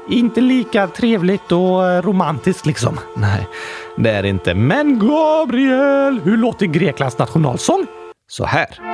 Inte 0.10 0.42
lika 0.42 0.88
trevligt 0.88 1.52
och 1.52 1.90
eh, 1.90 2.02
romantiskt 2.02 2.66
liksom. 2.66 3.00
Nej, 3.16 3.48
det 3.98 4.10
är 4.10 4.24
det 4.24 4.30
inte. 4.30 4.54
Men 4.54 5.00
Gabriel, 5.00 6.22
hur 6.24 6.38
låter 6.38 6.66
Greklands 6.66 7.18
nationalsång? 7.18 7.88
Så 8.28 8.46
här. 8.46 8.91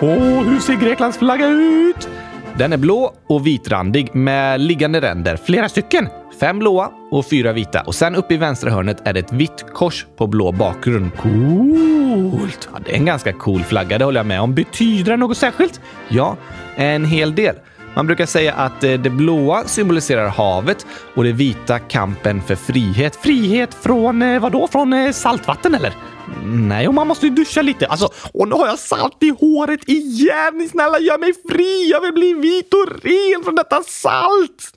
Och 0.00 0.44
hur 0.44 0.60
ser 0.60 0.74
Greklands 0.74 1.18
flagga 1.18 1.46
ut? 1.48 2.08
Den 2.58 2.72
är 2.72 2.76
blå 2.76 3.14
och 3.26 3.46
vitrandig 3.46 4.14
med 4.14 4.60
liggande 4.60 5.00
ränder. 5.00 5.36
Flera 5.36 5.68
stycken. 5.68 6.08
Fem 6.40 6.58
blåa 6.58 6.90
och 7.10 7.26
fyra 7.26 7.52
vita. 7.52 7.80
Och 7.80 7.94
sen 7.94 8.16
uppe 8.16 8.34
i 8.34 8.36
vänstra 8.36 8.70
hörnet 8.70 8.96
är 9.04 9.12
det 9.12 9.20
ett 9.20 9.32
vitt 9.32 9.64
kors 9.74 10.06
på 10.16 10.26
blå 10.26 10.52
bakgrund. 10.52 11.10
Coolt. 11.16 12.68
Ja, 12.72 12.78
det 12.84 12.92
är 12.92 12.96
en 12.96 13.04
ganska 13.04 13.32
cool 13.32 13.62
flagga, 13.62 13.98
det 13.98 14.04
håller 14.04 14.20
jag 14.20 14.26
med 14.26 14.40
om. 14.40 14.54
Betyder 14.54 15.10
det 15.10 15.16
något 15.16 15.36
särskilt? 15.36 15.80
Ja, 16.08 16.36
en 16.76 17.04
hel 17.04 17.34
del. 17.34 17.54
Man 17.94 18.06
brukar 18.06 18.26
säga 18.26 18.52
att 18.52 18.84
eh, 18.84 18.92
det 18.92 19.10
blåa 19.10 19.64
symboliserar 19.64 20.28
havet 20.28 20.86
och 21.14 21.24
det 21.24 21.32
vita 21.32 21.78
kampen 21.78 22.42
för 22.42 22.54
frihet. 22.54 23.16
Frihet 23.16 23.74
från 23.74 24.22
eh, 24.22 24.40
vadå? 24.40 24.58
då? 24.58 24.68
Från 24.68 24.92
eh, 24.92 25.12
saltvatten 25.12 25.74
eller? 25.74 25.92
Nej, 26.44 26.88
Och 26.88 26.94
man 26.94 27.06
måste 27.06 27.26
ju 27.26 27.32
duscha 27.32 27.62
lite. 27.62 27.86
Alltså, 27.86 28.08
och 28.34 28.48
nu 28.48 28.54
har 28.54 28.66
jag 28.66 28.78
salt 28.78 29.22
i 29.22 29.30
håret 29.40 29.88
igen. 29.88 30.68
Snälla 30.70 30.98
gör 30.98 31.18
mig 31.18 31.32
fri. 31.50 31.90
Jag 31.90 32.00
vill 32.00 32.12
bli 32.12 32.34
vit 32.34 32.74
och 32.74 33.04
ren 33.04 33.44
från 33.44 33.54
detta 33.54 33.82
salt. 33.82 34.72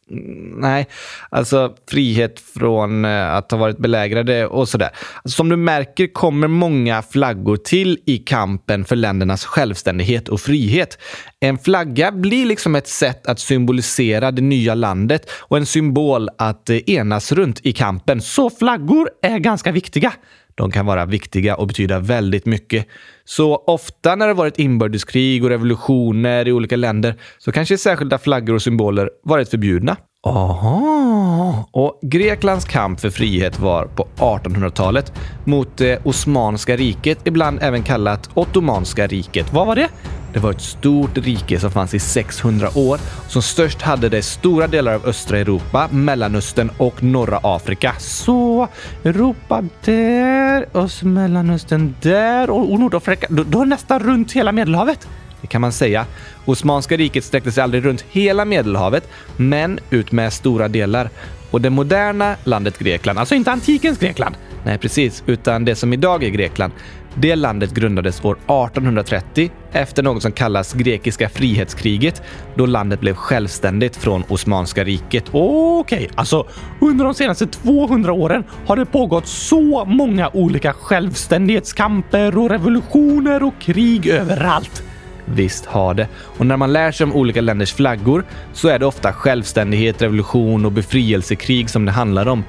Nej, 0.56 0.88
alltså 1.30 1.74
frihet 1.90 2.40
från 2.40 3.06
att 3.06 3.52
ha 3.52 3.58
varit 3.58 3.78
belägrade 3.78 4.48
och 4.48 4.70
sådär. 4.70 4.90
Alltså, 5.24 5.36
som 5.36 5.50
du 5.50 5.56
märker 5.56 6.14
kommer 6.14 6.48
många 6.48 7.02
flaggor 7.02 7.58
till 7.58 8.00
i 8.06 8.18
kampen 8.18 8.86
för 8.86 8.96
ländernas 8.96 9.46
självständighet 9.46 10.30
och 10.30 10.42
frihet. 10.42 10.98
En 11.44 11.58
flagga 11.58 12.12
blir 12.12 12.46
liksom 12.46 12.76
ett 12.76 12.88
sätt 12.88 13.28
att 13.28 13.40
symbolisera 13.40 14.32
det 14.32 14.42
nya 14.42 14.76
landet 14.76 15.30
och 15.32 15.58
en 15.58 15.66
symbol 15.66 16.30
att 16.38 16.70
eh, 16.70 16.78
enas 16.88 17.32
runt 17.32 17.60
i 17.64 17.74
kampen. 17.74 18.22
Så 18.22 18.50
flaggor 18.50 19.10
är 19.22 19.40
ganska 19.40 19.72
viktiga. 19.72 20.14
De 20.56 20.72
kan 20.72 20.86
vara 20.86 21.06
viktiga 21.06 21.56
och 21.56 21.68
betyda 21.68 22.00
väldigt 22.00 22.46
mycket. 22.46 22.88
Så 23.24 23.56
ofta 23.56 24.16
när 24.16 24.28
det 24.28 24.34
varit 24.34 24.60
inbördeskrig 24.60 25.44
och 25.44 25.50
revolutioner 25.50 26.48
i 26.48 26.52
olika 26.52 26.76
länder 26.76 27.16
så 27.38 27.52
kanske 27.52 27.78
särskilda 27.78 28.18
flaggor 28.18 28.54
och 28.54 28.62
symboler 28.62 29.10
varit 29.24 29.50
förbjudna. 29.50 29.98
Aha. 30.24 31.70
Och 31.72 32.00
Greklands 32.02 32.66
kamp 32.66 33.00
för 33.00 33.10
frihet 33.10 33.60
var 33.60 33.86
på 33.86 34.08
1800-talet 34.18 35.14
mot 35.46 35.78
det 35.78 36.06
Osmanska 36.06 36.76
riket, 36.76 37.20
ibland 37.24 37.60
även 37.62 37.84
kallat 37.84 38.30
Ottomanska 38.34 39.08
riket. 39.08 39.54
Vad 39.54 39.68
var 39.68 39.76
det? 39.76 39.90
Det 40.34 40.40
var 40.40 40.52
ett 40.52 40.62
stort 40.62 41.18
rike 41.18 41.60
som 41.60 41.72
fanns 41.72 41.94
i 41.94 42.00
600 42.00 42.70
år. 42.76 43.00
Som 43.28 43.42
störst 43.42 43.82
hade 43.82 44.10
det 44.10 44.22
stora 44.22 44.68
delar 44.68 44.94
av 44.94 45.06
östra 45.06 45.38
Europa, 45.38 45.88
Mellanöstern 45.92 46.72
och 46.78 47.04
norra 47.04 47.40
Afrika. 47.44 47.94
Så 48.00 48.68
Europa 49.04 49.64
där, 49.86 50.66
Öst 50.74 51.04
Mellanöstern 51.04 51.96
där 52.02 52.50
och, 52.50 52.72
och 52.72 52.80
Nordafrika. 52.80 53.28
Då, 53.30 53.44
då 53.44 53.64
nästan 53.64 54.00
runt 54.00 54.32
hela 54.32 54.52
Medelhavet. 54.52 55.08
Det 55.42 55.48
kan 55.48 55.62
man 55.62 55.72
säga. 55.72 56.06
Osmanska 56.46 56.98
riket 56.98 57.24
sträckte 57.24 57.52
sig 57.52 57.64
aldrig 57.64 57.86
runt 57.86 58.06
hela 58.10 58.46
Medelhavet, 58.46 59.10
men 59.38 59.80
ut 59.90 60.12
med 60.12 60.34
stora 60.34 60.68
delar. 60.68 61.10
Och 61.52 61.62
det 61.62 61.70
moderna 61.70 62.36
landet 62.44 62.80
Grekland, 62.80 63.20
Alltså 63.20 63.36
inte 63.36 63.52
antikens 63.52 64.00
Grekland. 64.00 64.36
Nej, 64.64 64.78
precis. 64.78 65.24
Utan 65.26 65.66
det 65.66 65.76
som 65.76 65.94
idag 65.94 66.24
är 66.24 66.30
Grekland. 66.30 66.74
Det 67.16 67.36
landet 67.36 67.74
grundades 67.74 68.26
år 68.26 68.34
1830 68.34 69.52
efter 69.72 70.04
något 70.04 70.22
som 70.22 70.32
kallas 70.32 70.74
grekiska 70.74 71.30
frihetskriget 71.30 72.22
då 72.56 72.66
landet 72.66 73.00
blev 73.00 73.14
självständigt 73.14 73.96
från 73.96 74.24
Osmanska 74.28 74.84
riket. 74.84 75.24
Okej, 75.32 75.98
okay, 75.98 76.10
alltså 76.16 76.48
under 76.82 77.06
de 77.06 77.14
senaste 77.14 77.48
200 77.48 78.14
åren 78.14 78.44
har 78.66 78.76
det 78.76 78.86
pågått 78.86 79.28
så 79.28 79.86
många 79.86 80.30
olika 80.34 80.74
självständighetskamper 80.74 82.38
och 82.38 82.50
revolutioner 82.50 83.44
och 83.44 83.60
krig 83.60 84.08
överallt. 84.08 84.84
Visst 85.26 85.66
har 85.66 85.94
det. 85.94 86.08
Och 86.38 86.46
när 86.46 86.58
man 86.58 86.74
lär 86.74 86.92
sig 86.92 87.04
om 87.04 87.14
olika 87.14 87.42
länders 87.42 87.74
flaggor 87.74 88.26
så 88.54 88.68
är 88.68 88.80
det 88.80 88.86
ofta 88.86 89.14
självständighet, 89.14 90.02
revolution 90.02 90.66
och 90.66 90.72
befrielsekrig 90.72 91.70
som 91.70 91.86
det 91.86 91.92
handlar 91.92 92.28
om. 92.28 92.44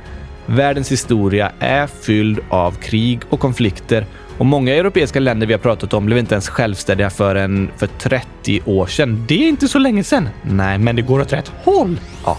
Världens 0.46 0.92
historia 0.92 1.52
är 1.58 1.86
fylld 1.86 2.40
av 2.48 2.72
krig 2.72 3.20
och 3.30 3.40
konflikter 3.40 4.06
och 4.38 4.46
många 4.46 4.74
europeiska 4.74 5.20
länder 5.20 5.46
vi 5.46 5.52
har 5.52 5.60
pratat 5.60 5.94
om 5.94 6.06
blev 6.06 6.18
inte 6.18 6.34
ens 6.34 6.48
självständiga 6.48 7.10
förrän 7.10 7.70
för 7.76 7.86
30 7.86 8.60
år 8.64 8.86
sedan. 8.86 9.24
Det 9.28 9.44
är 9.44 9.48
inte 9.48 9.68
så 9.68 9.78
länge 9.78 10.04
sedan. 10.04 10.28
Nej, 10.42 10.78
men 10.78 10.96
det 10.96 11.02
går 11.02 11.20
åt 11.20 11.32
rätt 11.32 11.52
håll. 11.64 12.00
Ja, 12.24 12.38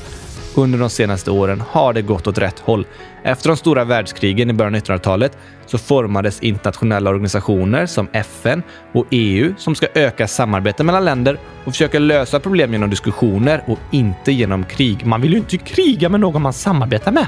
under 0.56 0.80
de 0.80 0.90
senaste 0.90 1.32
åren 1.32 1.64
har 1.70 1.94
det 1.94 2.02
gått 2.02 2.28
åt 2.28 2.38
rätt 2.38 2.60
håll. 2.60 2.86
Efter 3.24 3.50
de 3.50 3.58
stora 3.58 3.84
världskrigen 3.84 4.50
i 4.50 4.54
början 4.54 4.76
av 4.76 4.82
1900-talet 4.82 5.38
så 5.66 5.78
formades 5.78 6.40
internationella 6.40 7.10
organisationer 7.10 7.86
som 7.86 8.08
FN 8.14 8.64
och 8.94 9.06
EU 9.10 9.54
som 9.58 9.76
ska 9.76 9.88
öka 9.94 10.28
samarbetet 10.28 10.86
mellan 10.86 11.06
länder 11.06 11.40
och 11.66 11.72
försöka 11.72 12.00
lösa 12.00 12.40
problem 12.40 12.74
genom 12.74 12.90
diskussioner 12.90 13.64
och 13.68 13.80
inte 13.92 14.32
genom 14.32 14.64
krig. 14.64 15.06
Man 15.06 15.22
vill 15.22 15.32
ju 15.32 15.38
inte 15.38 15.58
kriga 15.58 16.10
med 16.10 16.20
någon 16.20 16.42
man 16.42 16.54
samarbetar 16.54 17.12
med. 17.12 17.28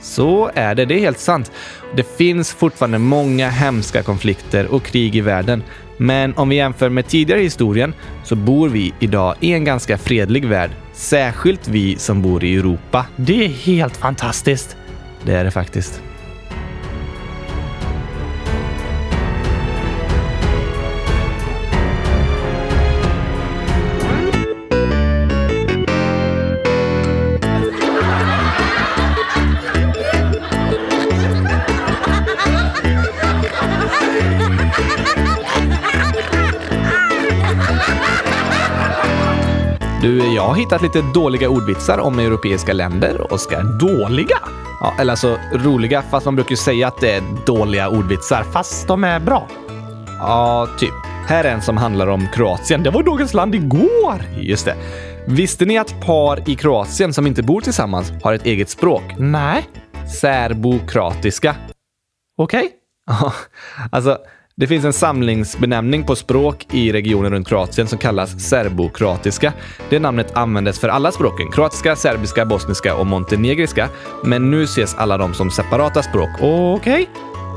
Så 0.00 0.50
är 0.54 0.74
det, 0.74 0.84
det 0.84 0.94
är 0.94 1.00
helt 1.00 1.18
sant. 1.18 1.52
Det 1.96 2.16
finns 2.16 2.52
fortfarande 2.52 2.98
många 2.98 3.48
hemska 3.48 4.02
konflikter 4.02 4.66
och 4.66 4.82
krig 4.82 5.16
i 5.16 5.20
världen. 5.20 5.62
Men 5.96 6.34
om 6.36 6.48
vi 6.48 6.56
jämför 6.56 6.88
med 6.88 7.06
tidigare 7.06 7.40
i 7.40 7.44
historien 7.44 7.94
så 8.24 8.36
bor 8.36 8.68
vi 8.68 8.94
idag 9.00 9.34
i 9.40 9.52
en 9.52 9.64
ganska 9.64 9.98
fredlig 9.98 10.44
värld. 10.44 10.70
Särskilt 10.94 11.68
vi 11.68 11.98
som 11.98 12.22
bor 12.22 12.44
i 12.44 12.56
Europa. 12.56 13.06
Det 13.16 13.44
är 13.44 13.48
helt 13.48 13.96
fantastiskt. 13.96 14.76
Det 15.22 15.32
är 15.32 15.44
det 15.44 15.50
faktiskt. 15.50 16.02
Du, 40.04 40.34
jag 40.34 40.42
har 40.42 40.54
hittat 40.54 40.82
lite 40.82 41.02
dåliga 41.14 41.48
ordvitsar 41.48 41.98
om 41.98 42.18
europeiska 42.18 42.72
länder, 42.72 43.32
Oskar. 43.32 43.62
Dåliga? 43.62 44.38
Ja, 44.80 44.94
eller 44.98 45.12
alltså 45.12 45.38
roliga, 45.52 46.02
fast 46.02 46.24
man 46.24 46.34
brukar 46.34 46.50
ju 46.50 46.56
säga 46.56 46.88
att 46.88 47.00
det 47.00 47.10
är 47.10 47.22
dåliga 47.46 47.88
ordvitsar. 47.88 48.42
Fast 48.42 48.88
de 48.88 49.04
är 49.04 49.20
bra. 49.20 49.48
Ja, 50.18 50.68
typ. 50.78 50.94
Här 51.26 51.44
är 51.44 51.52
en 51.52 51.62
som 51.62 51.76
handlar 51.76 52.06
om 52.06 52.28
Kroatien. 52.34 52.82
Det 52.82 52.90
var 52.90 53.02
dagens 53.02 53.34
land 53.34 53.54
igår! 53.54 54.22
Just 54.36 54.64
det. 54.64 54.76
Visste 55.26 55.64
ni 55.64 55.78
att 55.78 56.00
par 56.06 56.50
i 56.50 56.54
Kroatien 56.54 57.12
som 57.12 57.26
inte 57.26 57.42
bor 57.42 57.60
tillsammans 57.60 58.12
har 58.22 58.34
ett 58.34 58.46
eget 58.46 58.70
språk? 58.70 59.02
Nej. 59.18 59.68
Serbokratiska. 60.20 61.56
Okej. 62.38 62.68
Okay. 63.10 63.30
Alltså 63.92 64.18
det 64.56 64.66
finns 64.66 64.84
en 64.84 64.92
samlingsbenämning 64.92 66.04
på 66.04 66.16
språk 66.16 66.66
i 66.72 66.92
regionen 66.92 67.32
runt 67.32 67.48
Kroatien 67.48 67.86
som 67.86 67.98
kallas 67.98 68.48
serbokroatiska. 68.48 69.52
Det 69.90 69.98
namnet 69.98 70.36
användes 70.36 70.78
för 70.78 70.88
alla 70.88 71.12
språken, 71.12 71.50
kroatiska, 71.50 71.96
serbiska, 71.96 72.46
bosniska 72.46 72.96
och 72.96 73.06
montenegriska. 73.06 73.88
Men 74.24 74.50
nu 74.50 74.62
ses 74.62 74.94
alla 74.94 75.18
de 75.18 75.34
som 75.34 75.50
separata 75.50 76.02
språk. 76.02 76.30
Okej. 76.40 76.74
Okay. 76.74 77.06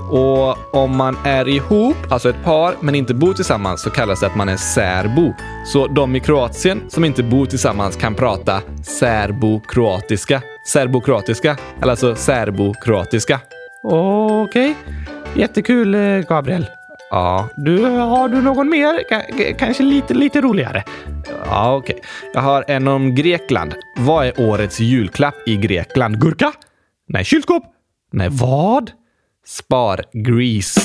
Och 0.10 0.76
om 0.76 0.98
man 0.98 1.18
är 1.24 1.48
ihop, 1.48 1.98
alltså 2.10 2.30
ett 2.30 2.44
par, 2.44 2.76
men 2.82 2.96
inte 2.96 3.14
bor 3.14 3.34
tillsammans 3.34 3.82
så 3.82 3.90
kallas 3.90 4.20
det 4.20 4.28
att 4.28 4.36
man 4.36 4.50
är 4.50 4.58
särbo. 4.58 5.34
Så 5.66 5.88
de 5.88 6.16
i 6.16 6.20
Kroatien 6.20 6.82
som 6.90 7.06
inte 7.06 7.24
bor 7.24 7.46
tillsammans 7.46 7.96
kan 7.96 8.16
prata 8.16 8.62
serbokroatiska. 8.84 10.42
Serbokroatiska, 10.68 11.58
eller 11.82 11.92
alltså 11.92 12.16
serbokroatiska. 12.16 13.40
Okej. 13.84 14.72
Okay. 14.72 15.42
Jättekul, 15.42 15.96
eh, 15.96 16.02
Gabriel. 16.30 16.66
Ja. 17.10 17.50
Du, 17.58 17.86
har 17.86 18.30
du 18.30 18.42
någon 18.42 18.70
mer? 18.70 19.04
K 19.10 19.56
kanske 19.60 19.84
lite, 19.84 20.14
lite 20.14 20.42
roligare? 20.42 20.84
Ja, 21.46 21.76
okej. 21.76 21.96
Okay. 21.96 22.10
Jag 22.34 22.42
har 22.42 22.66
en 22.68 22.88
om 22.88 23.16
Grekland. 23.16 23.76
Vad 23.98 24.28
är 24.28 24.42
årets 24.42 24.80
julklapp 24.80 25.36
i 25.46 25.56
Grekland? 25.56 26.22
Gurka? 26.22 26.52
Nej, 27.08 27.26
kylskåp? 27.26 27.64
Nej, 28.12 28.28
vad? 28.32 28.92
Spar-grease. 29.46 30.82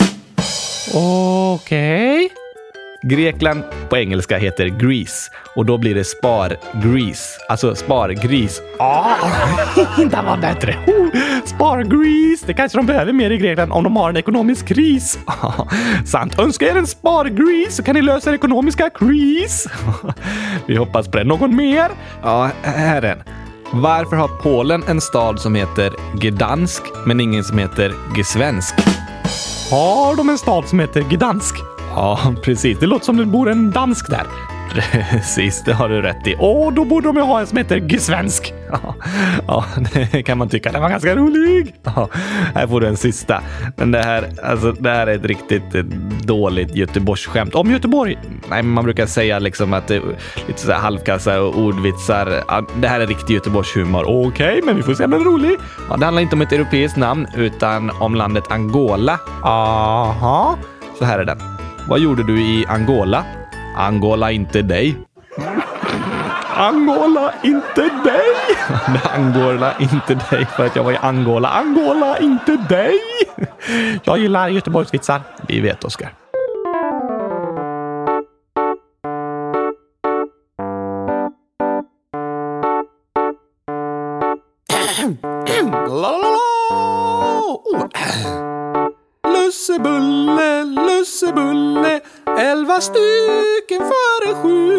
Okej. 0.95 2.27
Okay. 2.27 2.42
Grekland 3.03 3.63
på 3.89 3.97
engelska 3.97 4.39
heter 4.39 4.67
Greece 4.67 5.31
och 5.57 5.67
då 5.67 5.79
blir 5.79 5.95
det 5.95 6.05
spar-grease. 6.05 7.39
Alltså 7.49 7.75
spargris. 7.75 8.63
Ah, 8.79 9.15
det 9.97 10.23
var 10.27 10.37
bättre. 10.37 10.77
Spargris. 11.45 12.43
Det 12.47 12.55
kanske 12.55 12.79
de 12.79 12.87
behöver 12.87 13.13
mer 13.13 13.31
i 13.31 13.39
Grekland 13.39 13.73
om 13.73 13.85
de 13.85 13.97
har 13.97 14.11
en 14.11 14.17
ekonomisk 14.17 14.67
kris. 14.67 15.19
Sant. 16.07 16.39
Önska 16.39 16.71
er 16.71 16.77
en 16.77 16.87
spargris 16.87 17.77
så 17.77 17.83
kan 17.83 17.95
ni 17.95 18.03
lösa 18.03 18.31
er 18.31 18.35
ekonomiska 18.35 18.91
kris. 18.91 19.67
Vi 20.67 20.77
hoppas 20.77 21.09
på 21.09 21.19
det. 21.19 21.25
Någon 21.25 21.57
mer? 21.57 21.91
Ja, 22.23 22.51
här 22.63 23.03
är 23.03 23.13
en. 23.13 23.23
Varför 23.75 24.17
har 24.17 24.29
Polen 24.29 24.83
en 24.89 25.01
stad 25.01 25.41
som 25.41 25.55
heter 25.55 25.93
Gdansk 26.21 26.83
men 27.07 27.21
ingen 27.21 27.45
som 27.45 27.59
heter 27.59 27.93
Gesvensk? 28.17 28.75
Har 29.71 30.17
de 30.17 30.29
en 30.29 30.39
stad 30.39 30.69
som 30.69 30.81
heter 30.81 31.01
Gdansk? 31.01 31.72
Ja, 31.97 32.35
precis. 32.43 32.79
Det 32.79 32.87
låter 32.87 33.05
som 33.05 33.17
det 33.17 33.27
bor 33.27 33.51
en 33.51 33.71
dansk 33.71 34.11
där. 34.11 34.27
Precis, 34.73 35.63
det 35.65 35.73
har 35.73 35.89
du 35.89 36.03
rätt 36.03 36.27
i. 36.27 36.37
Åh, 36.39 36.73
då 36.73 36.85
borde 36.85 37.09
de 37.09 37.17
ju 37.17 37.23
ha 37.23 37.41
en 37.41 37.47
som 37.47 37.59
heter 37.59 37.77
Gsvensk. 37.77 38.55
Ja, 38.71 38.95
ja, 39.47 39.65
det 39.93 40.23
kan 40.23 40.39
man 40.39 40.49
tycka. 40.49 40.73
Den 40.73 40.83
var 40.83 40.89
ganska 40.89 41.17
rolig. 41.17 41.75
Ja, 41.83 42.09
här 42.55 42.67
får 42.67 42.81
du 42.81 42.87
en 42.87 42.97
sista. 42.97 43.43
Men 43.77 43.91
det 43.91 44.03
här, 44.03 44.29
alltså, 44.45 44.73
det 44.73 44.91
här 44.91 45.07
är 45.07 45.15
ett 45.15 45.25
riktigt 45.25 45.75
eh, 45.75 45.83
dåligt 46.23 46.75
Göteborgsskämt. 46.75 47.55
Om 47.55 47.71
Göteborg? 47.71 48.19
Nej, 48.51 48.63
man 48.63 48.85
brukar 48.85 49.07
säga 49.07 49.39
liksom 49.39 49.73
att 49.73 49.87
det 49.87 49.97
är 49.97 50.03
lite 50.47 50.61
så 50.61 50.73
här 50.73 50.79
halvkassa 50.79 51.43
och 51.43 51.59
ordvitsar. 51.59 52.43
Ja, 52.49 52.67
det 52.81 52.89
här 52.89 53.01
är 53.01 53.07
riktig 53.07 53.35
Göteborgshumor. 53.35 54.05
Okej, 54.05 54.29
okay, 54.29 54.63
men 54.67 54.77
vi 54.77 54.83
får 54.83 54.95
se 54.95 55.05
om 55.05 55.11
den 55.11 55.21
är 55.21 55.25
rolig. 55.25 55.57
Ja, 55.91 55.97
det 55.97 56.05
handlar 56.05 56.23
inte 56.23 56.35
om 56.37 56.43
ett 56.43 56.53
europeiskt 56.53 56.97
namn 56.97 57.27
utan 57.37 57.91
om 57.91 58.15
landet 58.15 58.45
Angola. 58.49 59.19
Aha. 59.43 60.59
Så 60.99 61.05
här 61.05 61.19
är 61.19 61.25
den. 61.25 61.62
Vad 61.89 62.01
gjorde 62.01 62.23
du 62.23 62.41
i 62.41 62.67
Angola? 62.69 63.25
Angola 63.77 64.31
inte 64.31 64.63
dig. 64.63 64.97
Angola 66.57 67.35
inte 67.43 67.81
dig. 67.81 68.23
Angola 69.17 69.75
inte 69.79 70.15
dig 70.15 70.47
för 70.47 70.67
att 70.67 70.77
jag 70.77 70.85
var 70.85 70.93
i 70.93 70.97
Angola. 70.97 71.49
Angola 71.49 72.19
inte 72.19 72.57
dig. 72.57 72.99
Jag 74.05 74.19
gillar 74.19 74.49
Göteborgsvitsar. 74.49 75.21
Vi 75.49 75.61
vet, 75.61 75.85
Oskar. 75.85 76.13
Lussebulle, 89.25 90.65
lussebulle, 91.23 92.01
elva 92.39 92.81
stycken 92.81 93.81
före 93.81 94.35
sju. 94.43 94.79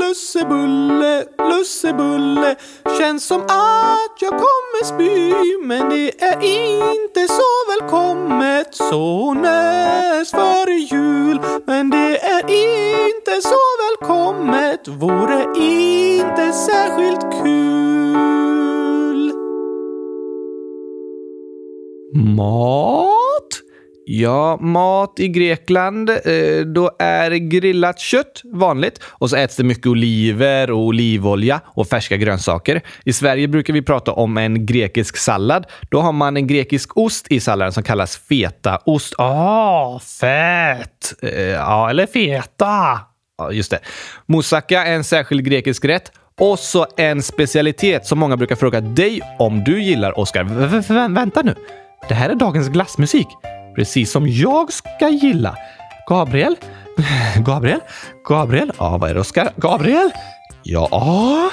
Lussebulle, 0.00 1.24
lussebulle, 1.38 2.56
känns 2.98 3.26
som 3.26 3.42
att 3.42 4.16
jag 4.20 4.30
kommer 4.30 4.84
spy. 4.84 5.32
Men 5.66 5.88
det 5.88 6.22
är 6.22 6.42
inte 6.42 7.28
så 7.28 7.50
välkommet 7.68 8.74
så 8.74 9.34
näst 9.34 10.30
före 10.30 10.74
jul. 10.74 11.40
Men 11.66 11.90
det 11.90 12.18
är 12.18 12.50
inte 12.50 13.42
så 13.42 13.62
välkommet, 13.82 14.88
vore 14.88 15.42
inte 15.56 16.52
särskilt 16.52 17.42
kul. 17.42 19.32
Mat? 22.36 23.61
Ja, 24.06 24.56
mat 24.60 25.20
i 25.20 25.28
Grekland, 25.28 26.10
eh, 26.10 26.60
då 26.74 26.90
är 26.98 27.30
grillat 27.30 27.98
kött 27.98 28.42
vanligt 28.44 29.00
och 29.04 29.30
så 29.30 29.36
äts 29.36 29.56
det 29.56 29.64
mycket 29.64 29.86
oliver 29.86 30.70
och 30.70 30.78
olivolja 30.78 31.60
och 31.66 31.88
färska 31.88 32.16
grönsaker. 32.16 32.80
I 33.04 33.12
Sverige 33.12 33.48
brukar 33.48 33.72
vi 33.72 33.82
prata 33.82 34.12
om 34.12 34.36
en 34.36 34.66
grekisk 34.66 35.16
sallad. 35.16 35.66
Då 35.90 36.00
har 36.00 36.12
man 36.12 36.36
en 36.36 36.46
grekisk 36.46 36.96
ost 36.96 37.26
i 37.32 37.40
salladen 37.40 37.72
som 37.72 37.82
kallas 37.82 38.16
fetaost. 38.16 39.14
Ah, 39.18 39.98
fett! 39.98 41.22
Eh, 41.22 41.42
ja, 41.42 41.90
eller 41.90 42.06
feta. 42.06 43.00
Ja, 43.38 43.52
just 43.52 43.70
det. 43.70 43.78
Moussaka 44.26 44.84
är 44.84 44.94
en 44.94 45.04
särskild 45.04 45.44
grekisk 45.44 45.84
rätt. 45.84 46.12
Och 46.40 46.58
så 46.58 46.86
en 46.96 47.22
specialitet 47.22 48.06
som 48.06 48.18
många 48.18 48.36
brukar 48.36 48.56
fråga 48.56 48.80
dig 48.80 49.20
om 49.38 49.64
du 49.64 49.82
gillar, 49.82 50.18
Oskar. 50.18 51.08
Vänta 51.08 51.42
nu. 51.42 51.54
Det 52.08 52.14
här 52.14 52.30
är 52.30 52.34
dagens 52.34 52.68
glassmusik. 52.68 53.26
Precis 53.74 54.10
som 54.10 54.28
jag 54.28 54.72
ska 54.72 55.08
gilla. 55.08 55.56
Gabriel? 56.08 56.56
Gabriel? 57.46 57.80
Gabriel? 58.28 58.72
Ja, 58.78 58.98
vad 58.98 59.10
är 59.10 59.14
det 59.14 59.20
Oskar? 59.20 59.52
Gabriel? 59.56 60.10
Ja... 60.62 61.50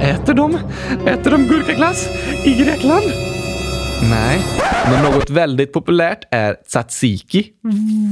Äter 0.00 0.34
de, 0.34 0.58
äter 1.06 1.30
de 1.30 1.42
gurkaglass 1.46 2.08
i 2.44 2.54
Grekland? 2.54 3.04
Nej, 4.10 4.38
men 4.90 5.04
något 5.04 5.30
väldigt 5.30 5.72
populärt 5.72 6.24
är 6.30 6.54
tzatziki. 6.54 7.46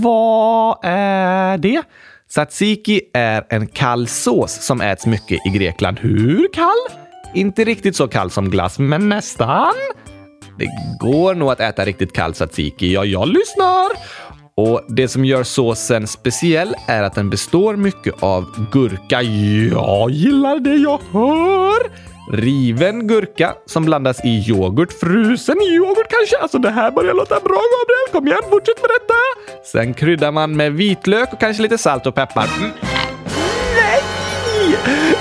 Vad 0.02 0.78
är 0.82 1.58
det? 1.58 1.82
Tzatziki 2.30 3.00
är 3.14 3.46
en 3.50 3.66
kall 3.66 4.06
sås 4.08 4.66
som 4.66 4.80
äts 4.80 5.06
mycket 5.06 5.46
i 5.46 5.50
Grekland. 5.50 6.00
Hur 6.00 6.52
kall? 6.52 6.98
Inte 7.34 7.64
riktigt 7.64 7.96
så 7.96 8.08
kall 8.08 8.30
som 8.30 8.50
glass, 8.50 8.78
men 8.78 9.08
nästan. 9.08 9.72
Det 10.58 10.68
går 11.00 11.34
nog 11.34 11.50
att 11.50 11.60
äta 11.60 11.84
riktigt 11.84 12.12
kall 12.12 12.34
tzatziki. 12.34 12.92
Ja, 12.92 13.04
jag 13.04 13.28
lyssnar. 13.28 13.88
Och 14.56 14.84
det 14.88 15.08
som 15.08 15.24
gör 15.24 15.42
såsen 15.42 16.06
speciell 16.06 16.74
är 16.86 17.02
att 17.02 17.14
den 17.14 17.30
består 17.30 17.76
mycket 17.76 18.22
av 18.22 18.44
gurka. 18.72 19.22
Jag 19.22 20.10
gillar 20.10 20.58
det 20.58 20.76
jag 20.76 21.00
hör! 21.12 22.04
Riven 22.32 23.06
gurka 23.06 23.54
som 23.66 23.84
blandas 23.84 24.24
i 24.24 24.28
yoghurt. 24.28 24.92
Frusen 24.92 25.62
yoghurt 25.62 26.06
kanske? 26.08 26.38
Alltså 26.38 26.58
det 26.58 26.70
här 26.70 26.90
börjar 26.90 27.14
låta 27.14 27.40
bra 27.40 27.60
Gabriel. 27.74 28.12
Kom 28.12 28.26
igen, 28.26 28.50
fortsätt 28.50 28.82
med 28.82 28.90
detta! 28.90 29.14
Sen 29.64 29.94
kryddar 29.94 30.32
man 30.32 30.56
med 30.56 30.72
vitlök 30.72 31.32
och 31.32 31.40
kanske 31.40 31.62
lite 31.62 31.78
salt 31.78 32.06
och 32.06 32.14
peppar. 32.14 32.48
Mm. 32.58 32.70
Nej! 33.76 34.00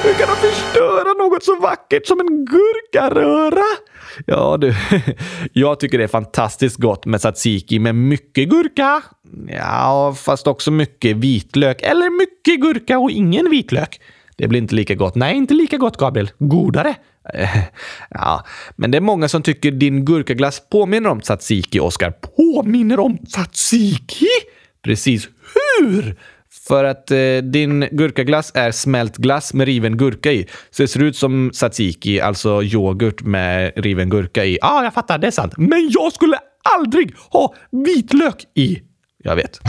Hur 0.04 0.14
kan 0.14 0.28
de 0.28 0.48
förstöra 0.48 1.13
något 1.34 1.44
så 1.44 1.60
vackert 1.60 2.08
som 2.08 2.20
en 2.20 2.46
gurkaröra? 2.46 3.78
Ja 4.26 4.58
du, 4.58 4.74
jag 5.54 5.80
tycker 5.80 5.98
det 5.98 6.04
är 6.04 6.08
fantastiskt 6.08 6.78
gott 6.78 7.06
med 7.06 7.20
tzatziki 7.20 7.80
med 7.80 7.96
mycket 7.96 8.50
gurka. 8.50 9.02
Ja, 9.48 10.16
fast 10.18 10.48
också 10.48 10.72
mycket 10.72 11.18
vitlök. 11.18 11.82
Eller 11.82 12.18
mycket 12.20 12.62
gurka 12.62 13.00
och 13.00 13.12
ingen 13.12 13.50
vitlök. 13.50 14.02
Det 14.38 14.48
blir 14.48 14.60
inte 14.60 14.76
lika 14.76 14.96
gott. 14.96 15.16
Nej, 15.16 15.36
inte 15.36 15.54
lika 15.54 15.78
gott 15.78 15.98
Gabriel. 15.98 16.32
Godare. 16.40 16.96
Ja, 18.10 18.46
men 18.76 18.92
det 18.92 18.98
är 18.98 19.02
många 19.02 19.28
som 19.28 19.42
tycker 19.42 19.72
din 19.72 20.06
gurkaglass 20.06 20.70
påminner 20.70 21.10
om 21.10 21.22
tzatziki, 21.22 21.80
Oskar. 21.80 22.12
Påminner 22.12 23.00
om 23.00 23.18
tzatziki? 23.18 24.28
Precis. 24.84 25.28
Hur? 25.54 26.16
För 26.68 26.84
att 26.84 27.12
eh, 27.12 27.38
din 27.44 27.88
gurkaglass 27.92 28.52
är 28.56 28.72
smält 28.72 29.18
glass 29.18 29.54
med 29.54 29.66
riven 29.66 29.98
gurka 29.98 30.32
i. 30.32 30.48
Så 30.72 30.84
det 30.84 30.88
ser 30.88 31.04
ut 31.04 31.16
som 31.16 31.52
tzatziki, 31.54 32.20
alltså 32.20 32.64
yoghurt 32.64 33.22
med 33.22 33.72
riven 33.76 34.10
gurka 34.10 34.46
i. 34.46 34.58
Ja, 34.62 34.68
ah, 34.68 34.84
jag 34.84 34.94
fattar. 34.94 35.18
Det 35.18 35.28
är 35.28 35.32
sant. 35.32 35.54
Men 35.58 35.90
jag 35.94 36.14
skulle 36.14 36.38
aldrig 36.78 37.16
ha 37.30 37.54
vitlök 37.72 38.46
i. 38.56 38.82
Jag 39.24 39.36
vet. 39.36 39.60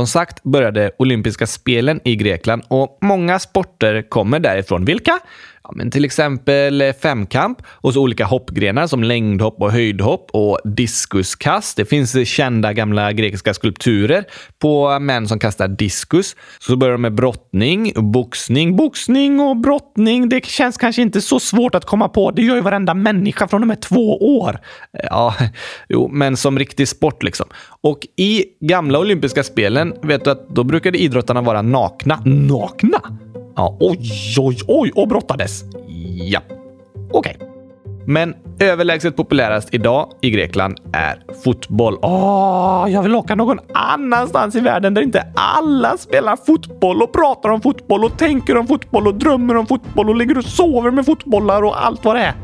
Som 0.00 0.06
sagt 0.06 0.42
började 0.42 0.90
olympiska 0.98 1.46
spelen 1.46 2.00
i 2.04 2.16
Grekland 2.16 2.62
och 2.68 2.98
många 3.00 3.38
sporter 3.38 4.02
kommer 4.08 4.40
därifrån. 4.40 4.84
Vilka? 4.84 5.18
Ja, 5.62 5.72
men 5.74 5.90
till 5.90 6.04
exempel 6.04 6.80
eh, 6.80 6.92
femkamp 6.92 7.58
och 7.68 7.94
så 7.94 8.00
olika 8.00 8.24
hoppgrenar 8.24 8.86
som 8.86 9.04
längdhopp 9.04 9.60
och 9.60 9.72
höjdhopp 9.72 10.30
och 10.32 10.60
diskuskast. 10.64 11.76
Det 11.76 11.84
finns 11.84 12.14
eh, 12.14 12.24
kända 12.24 12.72
gamla 12.72 13.12
grekiska 13.12 13.54
skulpturer 13.54 14.24
på 14.58 14.98
män 14.98 15.28
som 15.28 15.38
kastar 15.38 15.68
diskus. 15.68 16.36
Så 16.58 16.76
börjar 16.76 16.92
de 16.92 17.02
med 17.02 17.14
brottning, 17.14 17.92
boxning, 17.96 18.76
Boxning 18.76 19.40
och 19.40 19.56
brottning, 19.56 20.28
det 20.28 20.44
känns 20.44 20.76
kanske 20.76 21.02
inte 21.02 21.20
så 21.20 21.40
svårt 21.40 21.74
att 21.74 21.84
komma 21.84 22.08
på. 22.08 22.30
Det 22.30 22.42
gör 22.42 22.54
ju 22.54 22.60
varenda 22.60 22.94
människa 22.94 23.48
från 23.48 23.62
och 23.62 23.68
med 23.68 23.82
två 23.82 24.38
år. 24.38 24.58
Eh, 24.98 25.00
ja, 25.10 25.34
jo, 25.88 26.08
men 26.08 26.36
som 26.36 26.58
riktig 26.58 26.88
sport 26.88 27.22
liksom. 27.22 27.46
Och 27.80 27.98
i 28.16 28.44
gamla 28.60 28.98
olympiska 28.98 29.42
spelen, 29.42 29.94
vet 30.02 30.24
du 30.24 30.30
att 30.30 30.48
då 30.48 30.64
brukade 30.64 30.98
idrottarna 30.98 31.40
vara 31.40 31.62
nakna. 31.62 32.22
Nakna? 32.24 33.29
Ja, 33.56 33.76
Oj, 33.80 33.98
oj, 34.38 34.56
oj, 34.68 34.92
och 34.94 35.08
brottades. 35.08 35.64
ja. 36.30 36.40
Okej. 37.12 37.36
Men 38.06 38.34
överlägset 38.60 39.16
populärast 39.16 39.68
idag 39.74 40.10
i 40.20 40.30
Grekland 40.30 40.80
är 40.92 41.22
fotboll. 41.44 41.98
Åh, 42.02 42.86
jag 42.88 43.02
vill 43.02 43.14
åka 43.14 43.34
någon 43.34 43.58
annanstans 43.74 44.54
i 44.54 44.60
världen 44.60 44.94
där 44.94 45.02
inte 45.02 45.26
alla 45.34 45.96
spelar 45.96 46.36
fotboll 46.36 47.02
och 47.02 47.12
pratar 47.12 47.48
om 47.50 47.60
fotboll 47.60 48.04
och 48.04 48.18
tänker 48.18 48.56
om 48.56 48.66
fotboll 48.66 49.06
och 49.06 49.14
drömmer 49.14 49.56
om 49.56 49.66
fotboll 49.66 50.08
och 50.08 50.16
ligger 50.16 50.38
och 50.38 50.44
sover 50.44 50.90
med 50.90 51.06
fotbollar 51.06 51.62
och 51.62 51.84
allt 51.86 52.04
vad 52.04 52.16
det 52.16 52.22
är. 52.22 52.34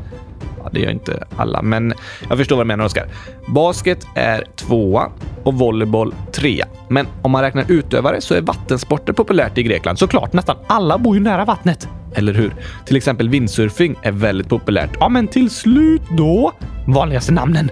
Det 0.71 0.79
gör 0.79 0.91
inte 0.91 1.23
alla, 1.35 1.61
men 1.61 1.93
jag 2.29 2.37
förstår 2.37 2.55
vad 2.55 2.65
du 2.65 2.67
menar 2.67 2.85
Oskar. 2.85 3.07
Basket 3.47 4.07
är 4.15 4.43
tvåa 4.55 5.11
och 5.43 5.53
volleyboll 5.53 6.13
trea. 6.31 6.67
Men 6.89 7.07
om 7.21 7.31
man 7.31 7.41
räknar 7.41 7.65
utövare 7.67 8.21
så 8.21 8.33
är 8.33 8.41
vattensporter 8.41 9.13
populärt 9.13 9.57
i 9.57 9.63
Grekland. 9.63 9.99
Såklart, 9.99 10.33
nästan 10.33 10.55
alla 10.67 10.97
bor 10.97 11.15
ju 11.15 11.21
nära 11.23 11.45
vattnet. 11.45 11.89
Eller 12.15 12.33
hur? 12.33 12.53
Till 12.85 12.97
exempel 12.97 13.29
windsurfing 13.29 13.95
är 14.01 14.11
väldigt 14.11 14.49
populärt. 14.49 14.89
Ja, 14.99 15.09
men 15.09 15.27
till 15.27 15.49
slut 15.49 16.01
då? 16.17 16.51
Vanligaste 16.87 17.31
namnen? 17.33 17.69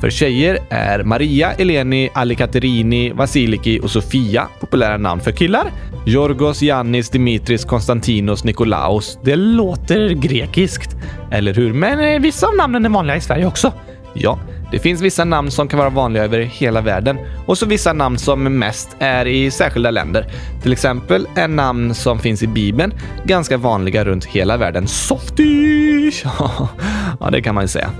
För 0.00 0.10
tjejer 0.10 0.58
är 0.68 1.02
Maria, 1.02 1.52
Eleni, 1.52 2.10
Alicaterini, 2.14 3.12
Vasiliki 3.12 3.80
och 3.82 3.90
Sofia 3.90 4.48
populära 4.60 4.96
namn. 4.96 5.20
För 5.20 5.32
killar 5.32 5.72
Jorgos, 6.06 6.62
Yannis, 6.62 7.10
Dimitris, 7.10 7.64
Konstantinos, 7.64 8.44
Nikolaos. 8.44 9.18
Det 9.22 9.36
låter 9.36 10.08
grekiskt. 10.08 10.96
Eller 11.30 11.54
hur? 11.54 11.72
Men 11.72 12.00
eh, 12.00 12.20
vissa 12.20 12.46
av 12.46 12.56
namnen 12.56 12.84
är 12.84 12.88
vanliga 12.88 13.16
i 13.16 13.20
Sverige 13.20 13.46
också. 13.46 13.72
Ja, 14.14 14.38
det 14.72 14.78
finns 14.78 15.00
vissa 15.00 15.24
namn 15.24 15.50
som 15.50 15.68
kan 15.68 15.78
vara 15.78 15.90
vanliga 15.90 16.24
över 16.24 16.40
hela 16.40 16.80
världen 16.80 17.18
och 17.46 17.58
så 17.58 17.66
vissa 17.66 17.92
namn 17.92 18.18
som 18.18 18.58
mest 18.58 18.96
är 18.98 19.26
i 19.26 19.50
särskilda 19.50 19.90
länder. 19.90 20.26
Till 20.62 20.72
exempel 20.72 21.26
är 21.36 21.48
namn 21.48 21.94
som 21.94 22.18
finns 22.18 22.42
i 22.42 22.46
Bibeln 22.46 22.92
ganska 23.24 23.56
vanliga 23.56 24.04
runt 24.04 24.24
hela 24.24 24.56
världen. 24.56 24.88
Softish! 24.88 26.24
Ja, 27.20 27.30
det 27.30 27.42
kan 27.42 27.54
man 27.54 27.64
ju 27.64 27.68
säga. 27.68 27.90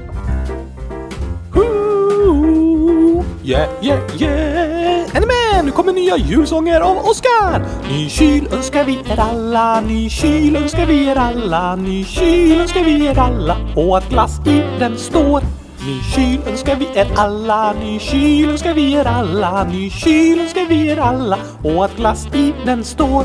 Yeah, 3.48 3.66
yeah, 3.80 4.00
yeah. 4.20 5.16
Är 5.16 5.20
ni 5.20 5.26
med? 5.26 5.64
Nu 5.64 5.70
kommer 5.70 5.92
nya 5.92 6.16
julsånger 6.16 6.80
av 6.80 6.96
Oskar. 6.96 7.66
Ny 7.88 8.08
kyl 8.08 8.48
önskar 8.52 8.84
vi 8.84 8.98
er 9.10 9.20
alla, 9.20 9.80
ny 9.80 10.10
kyl 10.10 10.56
önskar 10.56 10.86
vi 10.86 11.08
er 11.08 11.16
alla, 11.16 11.76
ny 11.76 12.04
kyl 12.04 12.60
önskar 12.60 12.84
vi 12.84 13.06
er 13.06 13.18
alla 13.18 13.56
och 13.76 13.98
att 13.98 14.08
glass 14.08 14.40
i 14.46 14.62
den 14.78 14.98
står. 14.98 15.40
Ny 15.86 16.00
kyl 16.14 16.40
önskar 16.48 16.76
vi 16.76 16.88
er 16.94 17.08
alla, 17.16 17.72
ny 17.72 17.98
kyl 17.98 18.50
önskar 18.50 18.74
vi 18.74 18.92
er 18.94 19.04
alla, 19.04 19.64
ny 19.64 19.90
kyl 19.90 20.40
önskar 20.40 20.68
vi 20.68 20.88
er 20.88 20.98
alla 20.98 21.38
och 21.64 21.84
att 21.84 21.96
glass 21.96 22.26
i 22.34 22.52
den 22.66 22.84
står 22.84 23.24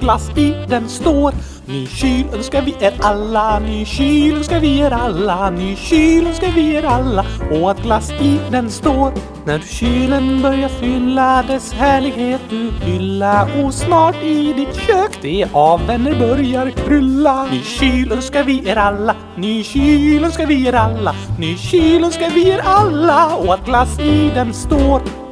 glass 0.00 0.30
i 0.36 0.54
den 0.68 0.88
står. 0.88 1.34
Ny 1.66 1.86
kyl 1.86 2.26
önskar 2.34 2.62
vi 2.62 2.74
er 2.80 2.92
alla, 3.00 3.58
ny 3.58 3.84
kyl 3.84 4.36
önskar 4.36 4.60
vi 4.60 4.80
er 4.84 4.92
alla, 4.92 5.50
ny 5.50 5.76
kyl 5.76 6.26
önskar 6.26 6.52
vi 6.52 6.64
er 6.76 6.84
alla 6.84 7.24
och 7.50 7.70
att 7.70 7.82
glass 7.82 8.10
i 8.10 8.38
den 8.50 8.70
står. 8.70 9.12
När 9.46 9.58
du 9.58 9.66
kylen 9.66 10.42
börjar 10.42 10.68
fylla 10.68 11.42
dess 11.48 11.72
härlighet 11.72 12.40
du 12.50 12.70
hylla 12.84 13.48
och 13.62 13.74
snart 13.74 14.22
i 14.22 14.52
ditt 14.52 14.74
kök 14.74 15.18
det 15.22 15.48
av 15.52 15.86
vänner 15.86 16.18
börjar 16.18 16.70
krylla. 16.70 17.46
Ny 17.50 17.62
kyl 17.62 18.12
önskar 18.12 18.44
vi 18.44 18.68
er 18.68 18.76
alla, 18.76 19.14
ny 19.36 19.64
kyl 19.64 20.24
önskar 20.24 20.46
vi 20.46 20.66
er 20.68 20.72
alla, 20.72 21.14
ny 21.38 21.56
kyl 21.56 22.04
önskar 22.04 22.30
vi 22.30 22.48
er 22.50 22.60
alla 22.64 23.36
och 23.36 23.54
att 23.54 23.66
glass 23.66 23.98
i 23.98 24.30
den 24.34 24.54
står. 24.54 25.23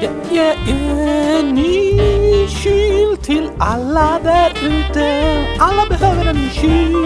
Jag 0.00 0.12
är 0.32 0.56
ja, 0.66 1.42
ny 1.42 2.48
kyl 2.48 3.16
till 3.22 3.50
alla 3.58 4.20
där 4.22 4.50
ute. 4.50 5.44
Alla 5.58 5.86
behöver 5.88 6.26
en 6.26 6.50
kyl. 6.50 6.96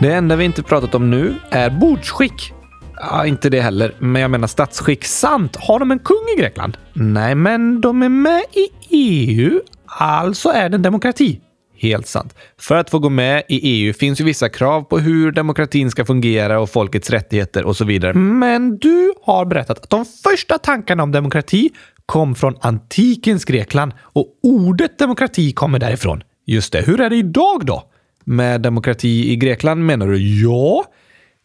Det 0.00 0.12
enda 0.12 0.36
vi 0.36 0.44
inte 0.44 0.62
pratat 0.62 0.94
om 0.94 1.10
nu 1.10 1.34
är 1.50 1.70
bordsskick. 1.70 2.59
Ja, 3.02 3.26
inte 3.26 3.50
det 3.50 3.60
heller, 3.60 3.94
men 3.98 4.22
jag 4.22 4.30
menar 4.30 4.46
statsskick. 4.46 5.04
Sant! 5.04 5.56
Har 5.56 5.78
de 5.78 5.90
en 5.90 5.98
kung 5.98 6.26
i 6.36 6.40
Grekland? 6.40 6.76
Nej, 6.92 7.34
men 7.34 7.80
de 7.80 8.02
är 8.02 8.08
med 8.08 8.42
i 8.52 8.68
EU. 8.90 9.60
Alltså 9.86 10.48
är 10.48 10.68
det 10.68 10.74
en 10.74 10.82
demokrati. 10.82 11.40
Helt 11.76 12.06
sant. 12.06 12.34
För 12.58 12.74
att 12.74 12.90
få 12.90 12.98
gå 12.98 13.08
med 13.08 13.42
i 13.48 13.58
EU 13.58 13.92
finns 13.92 14.20
ju 14.20 14.24
vissa 14.24 14.48
krav 14.48 14.82
på 14.82 14.98
hur 14.98 15.32
demokratin 15.32 15.90
ska 15.90 16.04
fungera 16.04 16.60
och 16.60 16.70
folkets 16.70 17.10
rättigheter 17.10 17.64
och 17.64 17.76
så 17.76 17.84
vidare. 17.84 18.14
Men 18.14 18.78
du 18.78 19.12
har 19.22 19.44
berättat 19.44 19.78
att 19.78 19.90
de 19.90 20.04
första 20.04 20.58
tankarna 20.58 21.02
om 21.02 21.12
demokrati 21.12 21.70
kom 22.06 22.34
från 22.34 22.54
antikens 22.60 23.44
Grekland 23.44 23.92
och 24.00 24.26
ordet 24.42 24.98
demokrati 24.98 25.52
kommer 25.52 25.78
därifrån. 25.78 26.22
Just 26.46 26.72
det. 26.72 26.82
Hur 26.82 27.00
är 27.00 27.10
det 27.10 27.16
idag 27.16 27.66
då? 27.66 27.82
Med 28.24 28.60
demokrati 28.60 29.32
i 29.32 29.36
Grekland 29.36 29.86
menar 29.86 30.06
du? 30.06 30.42
Ja. 30.42 30.84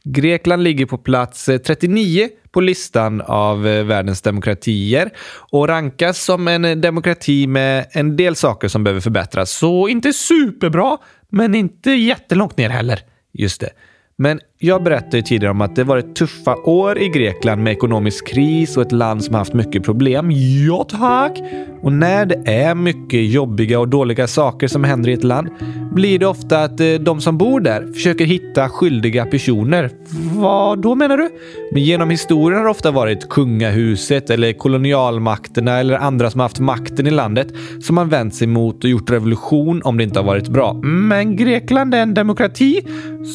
Grekland 0.05 0.63
ligger 0.63 0.85
på 0.85 0.97
plats 0.97 1.49
eh, 1.49 1.57
39 1.57 2.29
på 2.51 2.61
listan 2.61 3.21
av 3.21 3.67
eh, 3.67 3.83
världens 3.83 4.21
demokratier 4.21 5.11
och 5.51 5.67
rankas 5.67 6.23
som 6.23 6.47
en 6.47 6.65
eh, 6.65 6.75
demokrati 6.75 7.47
med 7.47 7.85
en 7.91 8.15
del 8.15 8.35
saker 8.35 8.67
som 8.67 8.83
behöver 8.83 9.01
förbättras. 9.01 9.51
Så 9.51 9.87
inte 9.87 10.13
superbra, 10.13 10.97
men 11.29 11.55
inte 11.55 11.91
jättelångt 11.91 12.57
ner 12.57 12.69
heller. 12.69 12.99
Just 13.33 13.61
det. 13.61 13.69
Men 14.17 14.39
jag 14.65 14.83
berättade 14.83 15.23
tidigare 15.23 15.51
om 15.51 15.61
att 15.61 15.75
det 15.75 15.83
varit 15.83 16.15
tuffa 16.15 16.55
år 16.55 16.97
i 16.97 17.09
Grekland 17.09 17.63
med 17.63 17.73
ekonomisk 17.73 18.27
kris 18.27 18.77
och 18.77 18.83
ett 18.83 18.91
land 18.91 19.23
som 19.23 19.35
haft 19.35 19.53
mycket 19.53 19.83
problem. 19.83 20.31
Ja, 20.67 20.83
tack! 20.89 21.41
Och 21.81 21.93
när 21.93 22.25
det 22.25 22.41
är 22.45 22.75
mycket 22.75 23.25
jobbiga 23.31 23.79
och 23.79 23.87
dåliga 23.87 24.27
saker 24.27 24.67
som 24.67 24.83
händer 24.83 25.09
i 25.09 25.13
ett 25.13 25.23
land 25.23 25.49
blir 25.91 26.19
det 26.19 26.25
ofta 26.25 26.63
att 26.63 26.79
eh, 26.79 26.93
de 26.93 27.21
som 27.21 27.37
bor 27.37 27.59
där 27.59 27.93
försöker 27.93 28.25
hitta 28.25 28.69
skyldiga 28.69 29.25
personer. 29.25 29.89
Vad 30.33 30.79
då 30.79 30.95
menar 30.95 31.17
du? 31.17 31.29
Men 31.71 31.83
genom 31.83 32.09
historien 32.09 32.57
har 32.57 32.65
det 32.65 32.71
ofta 32.71 32.91
varit 32.91 33.29
kungahuset 33.29 34.29
eller 34.29 34.53
kolonialmakterna 34.53 35.79
eller 35.79 35.97
andra 35.97 36.31
som 36.31 36.39
haft 36.39 36.59
makten 36.59 37.07
i 37.07 37.11
landet 37.11 37.47
som 37.81 37.95
man 37.95 38.09
vänt 38.09 38.35
sig 38.35 38.47
mot 38.47 38.83
och 38.83 38.89
gjort 38.89 39.09
revolution 39.09 39.81
om 39.83 39.97
det 39.97 40.03
inte 40.03 40.19
har 40.19 40.25
varit 40.25 40.47
bra. 40.47 40.73
Men 40.83 41.35
Grekland 41.35 41.93
är 41.93 42.01
en 42.01 42.13
demokrati, 42.13 42.81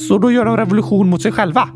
så 0.09 0.19
då 0.19 0.33
gör 0.33 0.45
de 0.45 0.57
revolution 0.57 1.09
mot 1.09 1.20
sig 1.21 1.33
själva. 1.33 1.69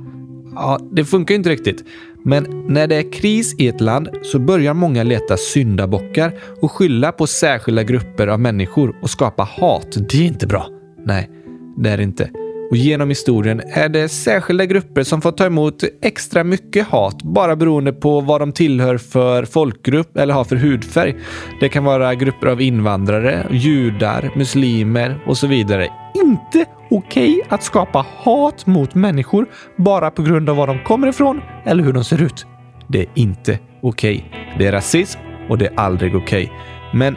Ja, 0.55 0.79
det 0.93 1.05
funkar 1.05 1.35
inte 1.35 1.51
riktigt. 1.51 1.85
Men 2.25 2.65
när 2.69 2.87
det 2.87 2.97
är 2.97 3.13
kris 3.13 3.55
i 3.59 3.69
ett 3.69 3.81
land 3.81 4.09
så 4.23 4.39
börjar 4.39 4.75
många 4.75 5.03
leta 5.03 5.37
syndabockar 5.37 6.33
och 6.61 6.73
skylla 6.73 7.13
på 7.13 7.27
särskilda 7.27 7.83
grupper 7.83 8.27
av 8.27 8.41
människor 8.41 8.97
och 9.03 9.11
skapa 9.11 9.43
hat. 9.43 9.97
Det 10.11 10.19
är 10.19 10.27
inte 10.27 10.47
bra. 10.47 10.69
Nej, 11.05 11.31
det 11.77 11.91
är 11.91 11.97
det 11.97 12.03
inte. 12.03 12.31
Och 12.75 12.79
genom 12.79 13.09
historien 13.09 13.63
är 13.67 13.89
det 13.89 14.09
särskilda 14.09 14.67
grupper 14.67 15.03
som 15.03 15.21
får 15.21 15.33
ta 15.33 15.47
emot 15.47 15.85
extra 16.03 16.45
mycket 16.45 16.87
hat 16.87 17.23
bara 17.23 17.57
beroende 17.57 17.93
på 17.93 18.21
vad 18.21 18.41
de 18.41 18.53
tillhör 18.53 18.99
för 18.99 19.45
folkgrupp 19.45 20.17
eller 20.17 20.35
har 20.35 20.45
för 20.45 20.57
hudfärg. 20.57 21.17
Det 21.61 21.69
kan 21.69 21.85
vara 21.85 22.15
grupper 22.15 22.47
av 22.47 22.61
invandrare, 22.61 23.47
judar, 23.51 24.31
muslimer 24.37 25.25
och 25.27 25.39
så 25.39 25.47
vidare. 25.47 25.89
Inte 26.15 26.65
okej 26.91 27.43
att 27.49 27.63
skapa 27.63 28.07
hat 28.09 28.67
mot 28.67 28.95
människor 28.95 29.47
bara 29.77 30.11
på 30.11 30.23
grund 30.23 30.51
av 30.51 30.57
var 30.57 30.67
de 30.67 30.79
kommer 30.85 31.09
ifrån 31.09 31.41
eller 31.65 31.85
hur 31.85 31.93
de 31.93 32.05
ser 32.05 32.23
ut. 32.23 32.47
Det 32.89 33.01
är 33.01 33.09
inte 33.15 33.59
okej. 33.83 34.31
Det 34.59 34.67
är 34.67 34.73
rasism 34.73 35.21
och 35.49 35.59
det 35.59 35.67
är 35.67 35.81
aldrig 35.81 36.17
okej. 36.17 36.53
Men 36.93 37.17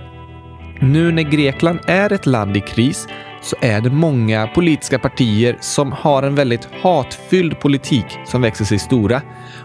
nu 0.81 1.11
när 1.11 1.23
Grekland 1.23 1.79
är 1.87 2.13
ett 2.13 2.25
land 2.25 2.57
i 2.57 2.61
kris 2.61 3.07
så 3.47 3.55
är 3.61 3.81
det 3.81 3.89
många 3.89 4.47
politiska 4.47 4.99
partier 4.99 5.57
som 5.61 5.91
har 5.91 6.23
en 6.23 6.35
väldigt 6.35 6.67
hatfylld 6.81 7.59
politik 7.59 8.05
som 8.25 8.41
växer 8.41 8.65
sig 8.65 8.79
stora. 8.79 9.21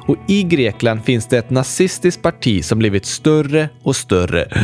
Och 0.06 0.16
i 0.28 0.42
Grekland 0.42 1.04
finns 1.04 1.26
det 1.26 1.38
ett 1.38 1.50
nazistiskt 1.50 2.22
parti 2.22 2.64
som 2.64 2.78
blivit 2.78 3.06
större 3.06 3.68
och 3.82 3.96
större. 3.96 4.48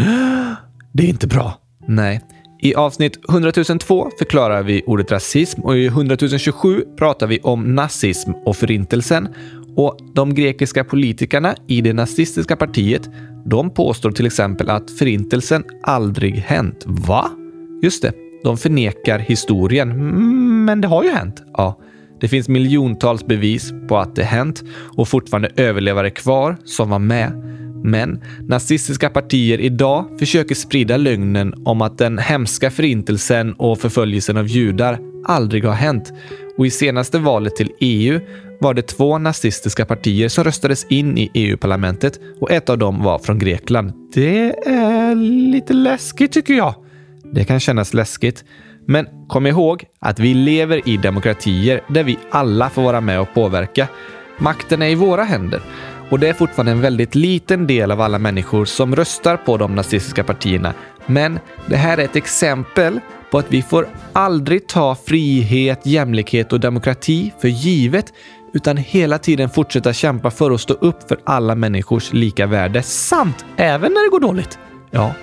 Det 0.92 1.02
är 1.02 1.08
inte 1.08 1.26
bra. 1.26 1.58
Nej. 1.86 2.20
I 2.62 2.74
avsnitt 2.74 3.18
100 3.28 3.52
002 3.80 4.10
förklarar 4.18 4.62
vi 4.62 4.82
ordet 4.86 5.12
rasism 5.12 5.60
och 5.60 5.76
i 5.76 5.86
100 5.86 6.16
027 6.38 6.84
pratar 6.98 7.26
vi 7.26 7.40
om 7.40 7.74
nazism 7.74 8.30
och 8.32 8.56
förintelsen. 8.56 9.28
Och 9.76 9.98
de 10.14 10.34
grekiska 10.34 10.84
politikerna 10.84 11.54
i 11.66 11.80
det 11.80 11.92
nazistiska 11.92 12.56
partiet, 12.56 13.10
de 13.46 13.70
påstår 13.70 14.10
till 14.10 14.26
exempel 14.26 14.70
att 14.70 14.90
förintelsen 14.90 15.64
aldrig 15.82 16.34
hänt. 16.34 16.84
Va? 16.86 17.30
Just 17.82 18.02
det, 18.02 18.12
de 18.42 18.58
förnekar 18.58 19.18
historien. 19.18 19.90
Mm, 19.90 20.64
Men 20.64 20.80
det 20.80 20.88
har 20.88 21.04
ju 21.04 21.10
hänt. 21.10 21.42
Ja, 21.52 21.78
det 22.20 22.28
finns 22.28 22.48
miljontals 22.48 23.26
bevis 23.26 23.72
på 23.88 23.98
att 23.98 24.16
det 24.16 24.24
hänt 24.24 24.62
och 24.96 25.08
fortfarande 25.08 25.50
överlevare 25.56 26.10
kvar 26.10 26.56
som 26.64 26.90
var 26.90 26.98
med. 26.98 27.32
Men 27.84 28.20
nazistiska 28.48 29.10
partier 29.10 29.60
idag 29.60 30.04
försöker 30.18 30.54
sprida 30.54 30.96
lögnen 30.96 31.54
om 31.64 31.82
att 31.82 31.98
den 31.98 32.18
hemska 32.18 32.70
förintelsen 32.70 33.52
och 33.52 33.78
förföljelsen 33.78 34.36
av 34.36 34.46
judar 34.46 34.98
aldrig 35.24 35.64
har 35.64 35.72
hänt. 35.72 36.12
Och 36.58 36.66
i 36.66 36.70
senaste 36.70 37.18
valet 37.18 37.56
till 37.56 37.70
EU 37.80 38.20
var 38.60 38.74
det 38.74 38.82
två 38.82 39.18
nazistiska 39.18 39.86
partier 39.86 40.28
som 40.28 40.44
röstades 40.44 40.86
in 40.88 41.18
i 41.18 41.30
EU-parlamentet 41.34 42.20
och 42.40 42.50
ett 42.50 42.70
av 42.70 42.78
dem 42.78 43.02
var 43.02 43.18
från 43.18 43.38
Grekland. 43.38 43.92
Det 44.14 44.68
är 44.68 45.14
lite 45.50 45.72
läskigt 45.72 46.32
tycker 46.32 46.54
jag. 46.54 46.74
Det 47.32 47.44
kan 47.44 47.60
kännas 47.60 47.94
läskigt. 47.94 48.44
Men 48.86 49.06
kom 49.28 49.46
ihåg 49.46 49.84
att 50.00 50.18
vi 50.18 50.34
lever 50.34 50.88
i 50.88 50.96
demokratier 50.96 51.80
där 51.88 52.04
vi 52.04 52.18
alla 52.30 52.70
får 52.70 52.82
vara 52.82 53.00
med 53.00 53.20
och 53.20 53.34
påverka. 53.34 53.88
Makten 54.38 54.82
är 54.82 54.88
i 54.88 54.94
våra 54.94 55.24
händer 55.24 55.62
och 56.10 56.18
det 56.18 56.28
är 56.28 56.32
fortfarande 56.32 56.72
en 56.72 56.80
väldigt 56.80 57.14
liten 57.14 57.66
del 57.66 57.90
av 57.90 58.00
alla 58.00 58.18
människor 58.18 58.64
som 58.64 58.96
röstar 58.96 59.36
på 59.36 59.56
de 59.56 59.74
nazistiska 59.74 60.24
partierna. 60.24 60.74
Men 61.06 61.38
det 61.66 61.76
här 61.76 61.98
är 61.98 62.04
ett 62.04 62.16
exempel 62.16 63.00
på 63.30 63.38
att 63.38 63.46
vi 63.52 63.62
får 63.62 63.88
aldrig 64.12 64.68
ta 64.68 64.94
frihet, 64.94 65.86
jämlikhet 65.86 66.52
och 66.52 66.60
demokrati 66.60 67.32
för 67.40 67.48
givet 67.48 68.12
utan 68.52 68.76
hela 68.76 69.18
tiden 69.18 69.50
fortsätta 69.50 69.92
kämpa 69.92 70.30
för 70.30 70.50
att 70.50 70.60
stå 70.60 70.74
upp 70.74 71.08
för 71.08 71.18
alla 71.24 71.54
människors 71.54 72.12
lika 72.12 72.46
värde. 72.46 72.82
Samt 72.82 73.44
Även 73.56 73.92
när 73.92 74.04
det 74.04 74.10
går 74.10 74.20
dåligt. 74.20 74.58
Ja, 74.90 75.14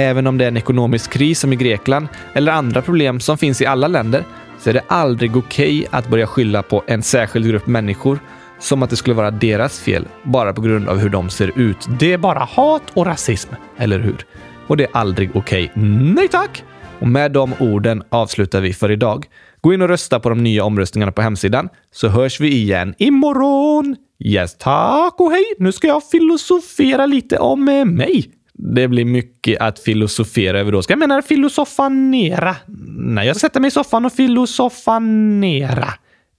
Även 0.00 0.26
om 0.26 0.38
det 0.38 0.44
är 0.44 0.48
en 0.48 0.56
ekonomisk 0.56 1.12
kris 1.12 1.40
som 1.40 1.52
i 1.52 1.56
Grekland 1.56 2.08
eller 2.34 2.52
andra 2.52 2.82
problem 2.82 3.20
som 3.20 3.38
finns 3.38 3.60
i 3.60 3.66
alla 3.66 3.88
länder 3.88 4.24
så 4.58 4.70
är 4.70 4.74
det 4.74 4.84
aldrig 4.88 5.36
okej 5.36 5.86
att 5.90 6.08
börja 6.08 6.26
skylla 6.26 6.62
på 6.62 6.84
en 6.86 7.02
särskild 7.02 7.46
grupp 7.46 7.66
människor 7.66 8.18
som 8.58 8.82
att 8.82 8.90
det 8.90 8.96
skulle 8.96 9.14
vara 9.14 9.30
deras 9.30 9.80
fel 9.80 10.08
bara 10.22 10.52
på 10.52 10.60
grund 10.60 10.88
av 10.88 10.98
hur 10.98 11.08
de 11.08 11.30
ser 11.30 11.58
ut. 11.58 11.88
Det 11.98 12.12
är 12.12 12.18
bara 12.18 12.38
hat 12.38 12.82
och 12.94 13.06
rasism, 13.06 13.50
eller 13.76 13.98
hur? 13.98 14.26
och 14.70 14.76
det 14.76 14.84
är 14.84 14.90
aldrig 14.92 15.36
okej. 15.36 15.72
Nej 16.14 16.28
tack! 16.28 16.64
Och 17.00 17.08
med 17.08 17.32
de 17.32 17.54
orden 17.58 18.02
avslutar 18.08 18.60
vi 18.60 18.72
för 18.72 18.90
idag. 18.90 19.26
Gå 19.60 19.74
in 19.74 19.82
och 19.82 19.88
rösta 19.88 20.20
på 20.20 20.28
de 20.28 20.42
nya 20.42 20.64
omröstningarna 20.64 21.12
på 21.12 21.22
hemsidan, 21.22 21.68
så 21.92 22.08
hörs 22.08 22.40
vi 22.40 22.48
igen 22.48 22.94
imorgon. 22.98 23.96
Yes, 24.24 24.58
tack 24.58 25.20
och 25.20 25.30
hej! 25.30 25.44
Nu 25.58 25.72
ska 25.72 25.86
jag 25.86 26.04
filosofera 26.04 27.06
lite 27.06 27.38
om 27.38 27.68
eh, 27.68 27.84
mig. 27.84 28.30
Det 28.62 28.88
blir 28.88 29.04
mycket 29.04 29.60
att 29.60 29.78
filosofera 29.78 30.60
över 30.60 30.72
då. 30.72 30.82
Ska 30.82 30.92
jag 30.92 30.98
mena 30.98 31.22
filosofanera? 31.22 32.56
Nej, 32.88 33.26
jag 33.26 33.36
ska 33.36 33.46
sätta 33.46 33.60
mig 33.60 33.68
i 33.68 33.70
soffan 33.70 34.04
och 34.04 34.12
filosofanera. 34.12 35.88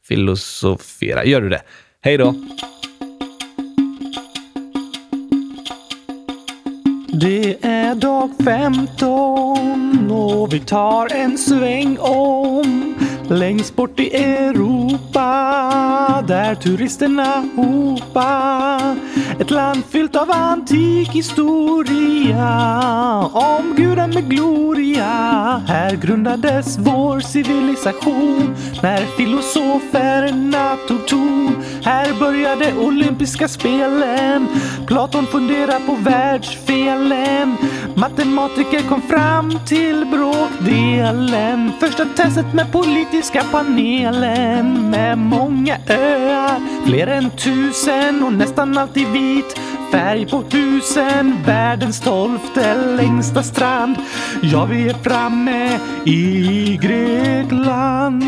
Filosofera. 0.08 1.26
Gör 1.26 1.42
du 1.42 1.50
det? 1.50 1.62
Hej 2.02 2.18
då! 2.18 2.36
Det 7.22 7.66
är 7.66 7.96
dag 7.96 8.32
15 8.44 10.12
och 10.12 10.54
vi 10.54 10.60
tar 10.60 11.14
en 11.14 11.38
sväng 11.38 11.98
om 12.00 12.96
längst 13.30 13.76
bort 13.76 14.00
i 14.00 14.16
Europa 14.16 15.24
där 16.28 16.56
turisterna 16.56 17.46
hopa. 17.56 18.96
Ett 19.40 19.52
land 19.52 19.84
fyllt 19.90 20.16
av 20.16 20.32
antik 20.32 21.10
historia 21.10 22.48
om 23.34 23.76
guden 23.78 24.10
med 24.14 24.30
gloria. 24.30 25.62
Här 25.68 25.96
grundades 25.96 26.78
vår 26.78 27.20
civilisation 27.20 28.56
när 28.84 29.06
filosoferna 29.06 30.78
tog 30.88 31.08
ton. 31.08 31.56
Här 31.84 32.20
började 32.20 32.74
olympiska 32.74 33.48
spelen. 33.48 34.48
Platon 34.88 35.26
funderar 35.26 35.80
på 35.80 35.96
världsfelen. 35.96 37.58
Matematiker 38.02 38.90
kom 38.90 39.02
fram 39.02 39.60
till 39.66 40.06
bråkdelen. 40.06 41.72
Första 41.80 42.06
testet 42.06 42.54
med 42.54 42.72
politiska 42.72 43.44
panelen 43.52 44.90
med 44.90 45.18
många 45.18 45.78
öar, 45.88 46.86
fler 46.86 47.08
än 47.08 47.30
tusen 47.30 48.24
och 48.24 48.34
nästan 48.34 48.78
alltid 48.78 49.08
vit 49.08 49.60
färg 49.92 50.26
på 50.26 50.44
husen, 50.52 51.38
världens 51.46 52.02
tolfte 52.02 52.76
längsta 52.76 53.44
strand. 53.44 53.96
Ja, 54.42 54.66
vi 54.66 54.90
är 54.90 54.94
framme 54.94 55.80
i 56.06 56.80
Grekland. 56.82 58.24